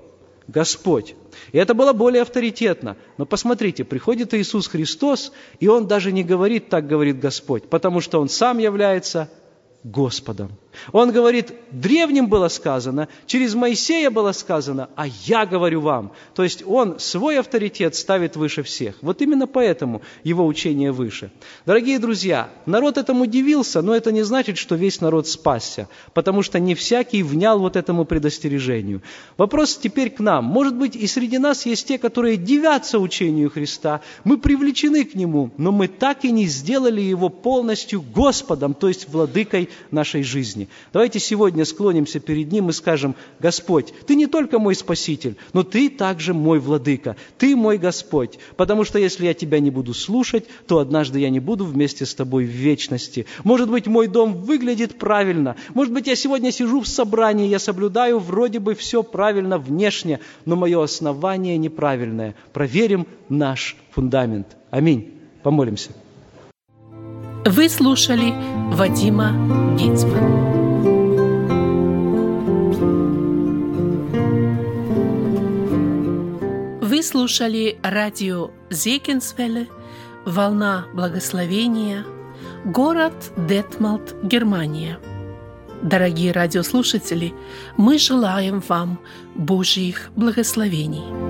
Господь. 0.48 1.14
И 1.52 1.58
это 1.58 1.74
было 1.74 1.92
более 1.92 2.22
авторитетно. 2.22 2.96
Но 3.16 3.24
посмотрите, 3.24 3.84
приходит 3.84 4.34
Иисус 4.34 4.66
Христос, 4.66 5.32
и 5.60 5.68
Он 5.68 5.86
даже 5.86 6.10
не 6.10 6.24
говорит, 6.24 6.68
так 6.68 6.88
говорит 6.88 7.20
Господь, 7.20 7.68
потому 7.68 8.00
что 8.00 8.20
Он 8.20 8.28
сам 8.28 8.58
является 8.58 9.30
Господом. 9.84 10.50
Он 10.92 11.10
говорит, 11.12 11.52
древним 11.70 12.28
было 12.28 12.48
сказано, 12.48 13.08
через 13.26 13.54
Моисея 13.54 14.10
было 14.10 14.32
сказано, 14.32 14.88
а 14.96 15.06
я 15.24 15.46
говорю 15.46 15.80
вам. 15.80 16.12
То 16.34 16.42
есть 16.42 16.62
он 16.66 16.98
свой 16.98 17.38
авторитет 17.38 17.94
ставит 17.94 18.36
выше 18.36 18.62
всех. 18.62 18.96
Вот 19.02 19.22
именно 19.22 19.46
поэтому 19.46 20.02
его 20.24 20.46
учение 20.46 20.92
выше. 20.92 21.30
Дорогие 21.66 21.98
друзья, 21.98 22.50
народ 22.66 22.98
этому 22.98 23.24
удивился, 23.24 23.82
но 23.82 23.94
это 23.94 24.12
не 24.12 24.22
значит, 24.22 24.58
что 24.58 24.74
весь 24.74 25.00
народ 25.00 25.28
спасся, 25.28 25.88
потому 26.14 26.42
что 26.42 26.58
не 26.58 26.74
всякий 26.74 27.22
внял 27.22 27.58
вот 27.58 27.76
этому 27.76 28.04
предостережению. 28.04 29.02
Вопрос 29.36 29.76
теперь 29.76 30.10
к 30.10 30.20
нам. 30.20 30.44
Может 30.44 30.74
быть, 30.74 30.96
и 30.96 31.06
среди 31.06 31.38
нас 31.38 31.66
есть 31.66 31.88
те, 31.88 31.98
которые 31.98 32.36
дивятся 32.36 32.98
учению 32.98 33.50
Христа, 33.50 34.00
мы 34.24 34.38
привлечены 34.38 35.04
к 35.04 35.14
нему, 35.14 35.50
но 35.56 35.72
мы 35.72 35.88
так 35.88 36.24
и 36.24 36.32
не 36.32 36.46
сделали 36.46 37.00
его 37.00 37.28
полностью 37.28 38.02
Господом, 38.02 38.74
то 38.74 38.88
есть 38.88 39.08
владыкой 39.08 39.68
нашей 39.90 40.22
жизни. 40.22 40.59
Давайте 40.92 41.18
сегодня 41.18 41.64
склонимся 41.64 42.20
перед 42.20 42.50
Ним 42.52 42.70
и 42.70 42.72
скажем, 42.72 43.14
Господь, 43.38 43.92
Ты 44.06 44.14
не 44.14 44.26
только 44.26 44.58
мой 44.58 44.74
Спаситель, 44.74 45.36
но 45.52 45.62
Ты 45.62 45.88
также 45.88 46.34
мой 46.34 46.58
Владыка, 46.58 47.16
Ты 47.38 47.56
мой 47.56 47.78
Господь, 47.78 48.38
потому 48.56 48.84
что 48.84 48.98
если 48.98 49.26
я 49.26 49.34
Тебя 49.34 49.60
не 49.60 49.70
буду 49.70 49.94
слушать, 49.94 50.44
то 50.66 50.78
однажды 50.78 51.20
я 51.20 51.30
не 51.30 51.40
буду 51.40 51.64
вместе 51.64 52.06
с 52.06 52.14
Тобой 52.14 52.44
в 52.44 52.48
вечности. 52.48 53.26
Может 53.44 53.70
быть, 53.70 53.86
мой 53.86 54.08
дом 54.08 54.34
выглядит 54.34 54.98
правильно, 54.98 55.56
может 55.74 55.92
быть, 55.92 56.06
я 56.06 56.16
сегодня 56.16 56.52
сижу 56.52 56.80
в 56.80 56.88
собрании, 56.88 57.48
я 57.48 57.58
соблюдаю 57.58 58.18
вроде 58.18 58.58
бы 58.58 58.74
все 58.74 59.02
правильно 59.02 59.58
внешне, 59.58 60.20
но 60.44 60.56
мое 60.56 60.82
основание 60.82 61.56
неправильное. 61.58 62.34
Проверим 62.52 63.06
наш 63.28 63.76
фундамент. 63.90 64.56
Аминь. 64.70 65.14
Помолимся. 65.42 65.90
Вы 67.46 67.70
слушали 67.70 68.34
Вадима 68.70 69.32
Гетцмана. 69.78 70.50
Вы 76.82 77.02
слушали 77.02 77.78
радио 77.82 78.50
Зекинсвелле 78.68 79.68
«Волна 80.26 80.84
благословения», 80.92 82.04
город 82.66 83.14
Детмалт, 83.48 84.14
Германия. 84.22 84.98
Дорогие 85.82 86.32
радиослушатели, 86.32 87.32
мы 87.78 87.98
желаем 87.98 88.62
вам 88.68 89.00
Божьих 89.34 90.10
благословений. 90.14 91.29